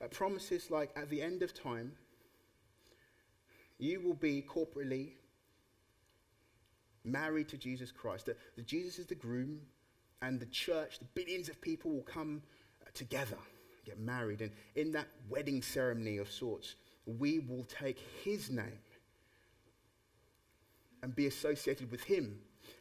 Uh, 0.03 0.09
promises 0.09 0.71
like 0.71 0.91
at 0.95 1.09
the 1.09 1.23
end 1.23 1.43
of 1.43 1.55
time, 1.55 1.93
you 3.79 4.01
will 4.01 4.15
be 4.15 4.43
corporately 4.43 5.13
married 7.05 7.49
to 7.49 7.59
Jesus 7.59 7.93
Christ. 7.93 8.27
That, 8.27 8.39
that 8.57 8.67
Jesus 8.67 8.99
is 8.99 9.07
the 9.07 9.15
groom 9.15 9.61
and 10.23 10.41
the 10.41 10.47
church, 10.47 10.99
the 10.99 11.07
billions 11.15 11.49
of 11.49 11.61
people 11.61 11.91
will 11.91 12.03
come 12.03 12.43
uh, 12.83 12.91
together, 12.95 13.37
get 13.85 13.99
married. 13.99 14.41
And 14.41 14.53
in 14.75 14.93
that 14.93 15.09
wedding 15.29 15.63
ceremony 15.63 16.19
of 16.19 16.31
sorts, 16.31 16.77
we 17.07 17.41
will 17.41 17.65
take 17.65 17.99
his 18.23 18.51
name 18.51 18.79
and 21.03 21.15
be 21.15 21.27
associated 21.27 21.91
with 21.91 22.03
him 22.05 22.39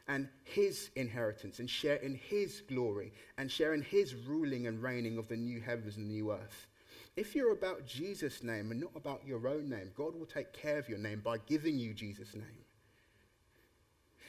and 0.08 0.30
his 0.44 0.90
inheritance 0.96 1.60
and 1.60 1.70
share 1.70 1.98
in 1.98 2.16
his 2.16 2.62
glory 2.62 3.12
and 3.38 3.52
share 3.52 3.74
in 3.74 3.82
his 3.82 4.16
ruling 4.16 4.68
and 4.68 4.82
reigning 4.82 5.18
of 5.18 5.28
the 5.28 5.36
new 5.36 5.60
heavens 5.60 5.98
and 5.98 6.10
the 6.10 6.14
new 6.14 6.32
earth. 6.32 6.68
If 7.16 7.36
you're 7.36 7.52
about 7.52 7.86
Jesus' 7.86 8.44
name 8.44 8.72
and 8.72 8.82
not 8.82 8.92
about 8.96 9.22
your 9.26 9.48
own 9.48 9.70
name, 9.70 9.92
God 9.96 10.16
will 10.16 10.26
take 10.26 10.52
care 10.52 10.80
of 10.80 10.90
your 10.90 10.98
name 10.98 11.22
by 11.24 11.38
giving 11.38 11.78
you 11.78 11.94
Jesus' 11.94 12.34
name. 12.34 12.66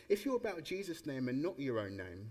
If 0.09 0.27
you're 0.27 0.37
about 0.37 0.65
Jesus' 0.65 1.07
name 1.07 1.29
and 1.29 1.43
not 1.43 1.59
your 1.59 1.79
own 1.79 1.97
name, 1.97 2.31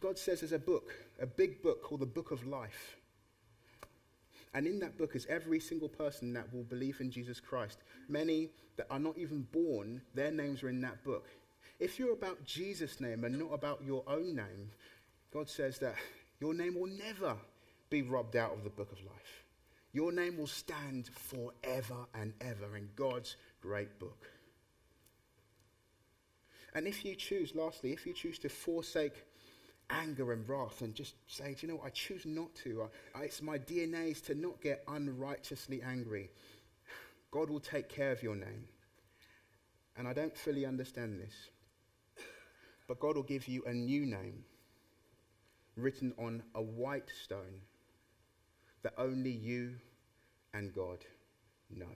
God 0.00 0.16
says 0.16 0.40
there's 0.40 0.52
a 0.52 0.58
book, 0.60 0.94
a 1.20 1.26
big 1.26 1.60
book 1.60 1.82
called 1.82 2.02
the 2.02 2.06
Book 2.06 2.30
of 2.30 2.46
Life. 2.46 2.96
And 4.54 4.66
in 4.66 4.78
that 4.80 4.96
book 4.96 5.16
is 5.16 5.26
every 5.26 5.58
single 5.58 5.88
person 5.88 6.32
that 6.34 6.52
will 6.52 6.62
believe 6.62 7.00
in 7.00 7.10
Jesus 7.10 7.40
Christ. 7.40 7.78
Many 8.08 8.50
that 8.76 8.86
are 8.90 8.98
not 8.98 9.18
even 9.18 9.42
born, 9.52 10.02
their 10.14 10.30
names 10.30 10.62
are 10.62 10.68
in 10.68 10.80
that 10.82 11.02
book. 11.04 11.26
If 11.80 11.98
you're 11.98 12.12
about 12.12 12.44
Jesus' 12.44 13.00
name 13.00 13.24
and 13.24 13.38
not 13.38 13.52
about 13.52 13.82
your 13.84 14.04
own 14.06 14.36
name, 14.36 14.70
God 15.32 15.48
says 15.48 15.78
that 15.78 15.96
your 16.40 16.54
name 16.54 16.78
will 16.78 16.90
never 16.90 17.36
be 17.90 18.02
robbed 18.02 18.36
out 18.36 18.52
of 18.52 18.64
the 18.64 18.70
book 18.70 18.92
of 18.92 18.98
life. 19.04 19.44
Your 19.92 20.12
name 20.12 20.38
will 20.38 20.46
stand 20.46 21.08
forever 21.08 22.06
and 22.14 22.32
ever 22.40 22.76
in 22.76 22.88
God's 22.94 23.36
great 23.60 23.98
book. 23.98 24.30
And 26.74 26.86
if 26.86 27.04
you 27.04 27.16
choose, 27.16 27.54
lastly, 27.56 27.92
if 27.92 28.06
you 28.06 28.12
choose 28.12 28.38
to 28.40 28.48
forsake 28.48 29.26
anger 29.90 30.32
and 30.32 30.48
wrath 30.48 30.82
and 30.82 30.94
just 30.94 31.14
say, 31.26 31.54
do 31.54 31.66
you 31.66 31.72
know 31.72 31.78
what, 31.78 31.86
I 31.86 31.90
choose 31.90 32.24
not 32.24 32.54
to. 32.62 32.88
I, 33.14 33.18
I, 33.18 33.22
it's 33.24 33.42
my 33.42 33.58
DNA 33.58 34.12
is 34.12 34.20
to 34.22 34.36
not 34.36 34.60
get 34.60 34.84
unrighteously 34.86 35.82
angry. 35.82 36.30
God 37.32 37.50
will 37.50 37.60
take 37.60 37.88
care 37.88 38.12
of 38.12 38.22
your 38.22 38.36
name. 38.36 38.68
And 39.96 40.06
I 40.06 40.12
don't 40.12 40.36
fully 40.36 40.64
understand 40.64 41.20
this. 41.20 41.34
But 42.86 43.00
God 43.00 43.16
will 43.16 43.24
give 43.24 43.48
you 43.48 43.64
a 43.66 43.72
new 43.72 44.06
name 44.06 44.44
written 45.76 46.12
on 46.18 46.42
a 46.54 46.62
white 46.62 47.10
stone 47.24 47.62
that 48.82 48.94
only 48.98 49.30
you 49.30 49.74
and 50.54 50.74
God 50.74 50.98
know. 51.74 51.86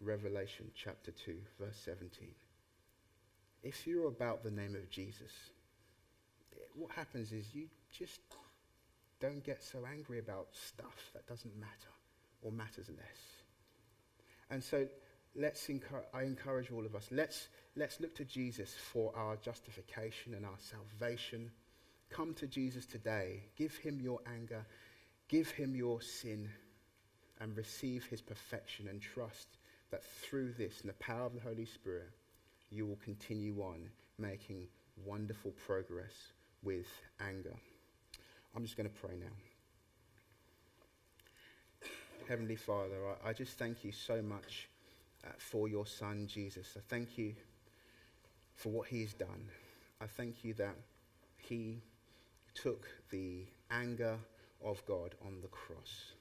Revelation 0.00 0.70
chapter 0.74 1.10
2, 1.10 1.36
verse 1.58 1.76
17. 1.84 2.28
If 3.62 3.86
you're 3.86 4.08
about 4.08 4.44
the 4.44 4.50
name 4.50 4.74
of 4.74 4.90
Jesus, 4.90 5.32
what 6.74 6.90
happens 6.92 7.32
is 7.32 7.54
you 7.54 7.68
just 7.90 8.20
don't 9.20 9.42
get 9.42 9.62
so 9.62 9.78
angry 9.90 10.18
about 10.18 10.48
stuff 10.52 11.10
that 11.14 11.26
doesn't 11.26 11.56
matter 11.58 11.72
or 12.42 12.52
matters 12.52 12.88
less. 12.88 13.42
And 14.50 14.62
so 14.62 14.86
let's 15.34 15.68
encourage, 15.68 16.06
I 16.14 16.22
encourage 16.22 16.70
all 16.70 16.84
of 16.84 16.94
us, 16.94 17.08
let's, 17.10 17.48
let's 17.74 18.00
look 18.00 18.14
to 18.16 18.24
Jesus 18.24 18.74
for 18.74 19.12
our 19.16 19.36
justification 19.36 20.34
and 20.34 20.44
our 20.44 20.58
salvation. 20.58 21.50
Come 22.10 22.34
to 22.34 22.46
Jesus 22.46 22.86
today. 22.86 23.44
Give 23.56 23.74
him 23.76 24.00
your 24.00 24.20
anger. 24.26 24.64
Give 25.28 25.50
him 25.50 25.74
your 25.74 26.00
sin 26.00 26.48
and 27.40 27.56
receive 27.56 28.06
his 28.06 28.20
perfection 28.20 28.88
and 28.88 29.00
trust 29.00 29.58
that 29.90 30.04
through 30.04 30.52
this 30.52 30.80
and 30.80 30.90
the 30.90 30.94
power 30.94 31.26
of 31.26 31.34
the 31.34 31.40
Holy 31.40 31.64
Spirit, 31.64 32.10
you 32.70 32.86
will 32.86 32.98
continue 33.04 33.60
on 33.60 33.88
making 34.18 34.66
wonderful 35.04 35.52
progress 35.66 36.32
with 36.62 36.86
anger. 37.20 37.54
I'm 38.54 38.62
just 38.64 38.76
going 38.76 38.88
to 38.88 38.94
pray 38.94 39.16
now. 39.20 39.26
Heavenly 42.28 42.56
Father, 42.56 42.96
I, 43.24 43.30
I 43.30 43.32
just 43.32 43.58
thank 43.58 43.84
you 43.84 43.92
so 43.92 44.22
much 44.22 44.68
uh, 45.24 45.28
for 45.38 45.68
your 45.68 45.86
Son, 45.86 46.26
Jesus. 46.26 46.74
I 46.76 46.80
thank 46.88 47.18
you 47.18 47.34
for 48.54 48.70
what 48.70 48.88
he's 48.88 49.12
done. 49.12 49.48
I 50.00 50.06
thank 50.06 50.42
you 50.42 50.54
that 50.54 50.74
he 51.36 51.82
took 52.54 52.86
the 53.10 53.44
anger 53.70 54.18
of 54.64 54.84
God 54.86 55.14
on 55.24 55.40
the 55.42 55.48
cross. 55.48 56.12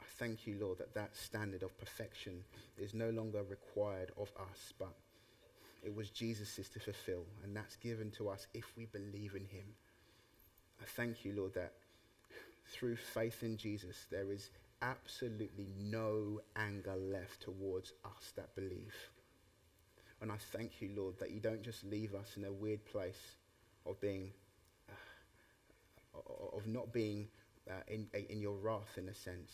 I 0.00 0.04
thank 0.18 0.46
you, 0.46 0.56
Lord, 0.60 0.78
that 0.78 0.94
that 0.94 1.16
standard 1.16 1.62
of 1.62 1.78
perfection 1.78 2.44
is 2.78 2.94
no 2.94 3.10
longer 3.10 3.42
required 3.42 4.10
of 4.18 4.30
us, 4.38 4.72
but 4.78 4.94
it 5.82 5.94
was 5.94 6.10
Jesus' 6.10 6.68
to 6.68 6.80
fulfill, 6.80 7.24
and 7.42 7.56
that's 7.56 7.76
given 7.76 8.10
to 8.12 8.28
us 8.28 8.46
if 8.54 8.76
we 8.76 8.86
believe 8.86 9.34
in 9.34 9.46
him. 9.46 9.66
I 10.80 10.84
thank 10.84 11.24
you, 11.24 11.34
Lord, 11.36 11.54
that 11.54 11.72
through 12.66 12.96
faith 12.96 13.42
in 13.42 13.56
Jesus, 13.56 14.06
there 14.10 14.30
is 14.32 14.50
absolutely 14.80 15.68
no 15.78 16.40
anger 16.56 16.96
left 16.96 17.42
towards 17.42 17.92
us 18.04 18.32
that 18.36 18.54
believe. 18.54 18.94
And 20.20 20.30
I 20.30 20.36
thank 20.52 20.80
you, 20.80 20.90
Lord, 20.96 21.18
that 21.18 21.32
you 21.32 21.40
don't 21.40 21.62
just 21.62 21.84
leave 21.84 22.14
us 22.14 22.36
in 22.36 22.44
a 22.44 22.52
weird 22.52 22.84
place 22.84 23.36
of 23.86 24.00
being, 24.00 24.30
of 26.52 26.66
not 26.66 26.92
being 26.92 27.28
uh, 27.70 27.74
in, 27.88 28.06
in 28.28 28.40
your 28.40 28.56
wrath 28.56 28.96
in 28.96 29.08
a 29.08 29.14
sense, 29.14 29.52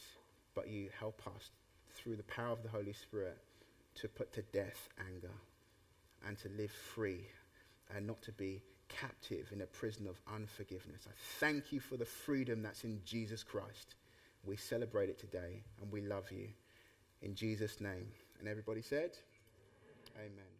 but 0.55 0.69
you 0.69 0.89
help 0.99 1.23
us 1.27 1.51
through 1.91 2.17
the 2.17 2.23
power 2.25 2.53
of 2.53 2.63
the 2.63 2.69
Holy 2.69 2.93
Spirit 2.93 3.39
to 3.97 4.09
put 4.09 4.33
to 4.33 4.43
death 4.43 4.89
anger 4.99 5.33
and 6.27 6.39
to 6.39 6.49
live 6.57 6.71
free 6.71 7.27
and 7.95 8.07
not 8.07 8.21
to 8.23 8.33
be 8.33 8.63
captive 8.89 9.51
in 9.53 9.61
a 9.61 9.67
prison 9.67 10.07
of 10.07 10.21
unforgiveness. 10.33 11.07
I 11.07 11.13
thank 11.39 11.73
you 11.73 11.81
for 11.81 11.97
the 11.97 12.05
freedom 12.05 12.63
that's 12.63 12.85
in 12.85 13.01
Jesus 13.05 13.43
Christ. 13.43 13.95
We 14.45 14.57
celebrate 14.57 15.11
it 15.11 15.19
today 15.19 15.63
and 15.81 15.93
we 15.93 16.01
love 16.01 16.31
you. 16.31 16.49
In 17.23 17.35
Jesus' 17.35 17.81
name. 17.81 18.09
And 18.39 18.49
everybody 18.49 18.83
said, 18.83 19.11
Amen. 20.17 20.58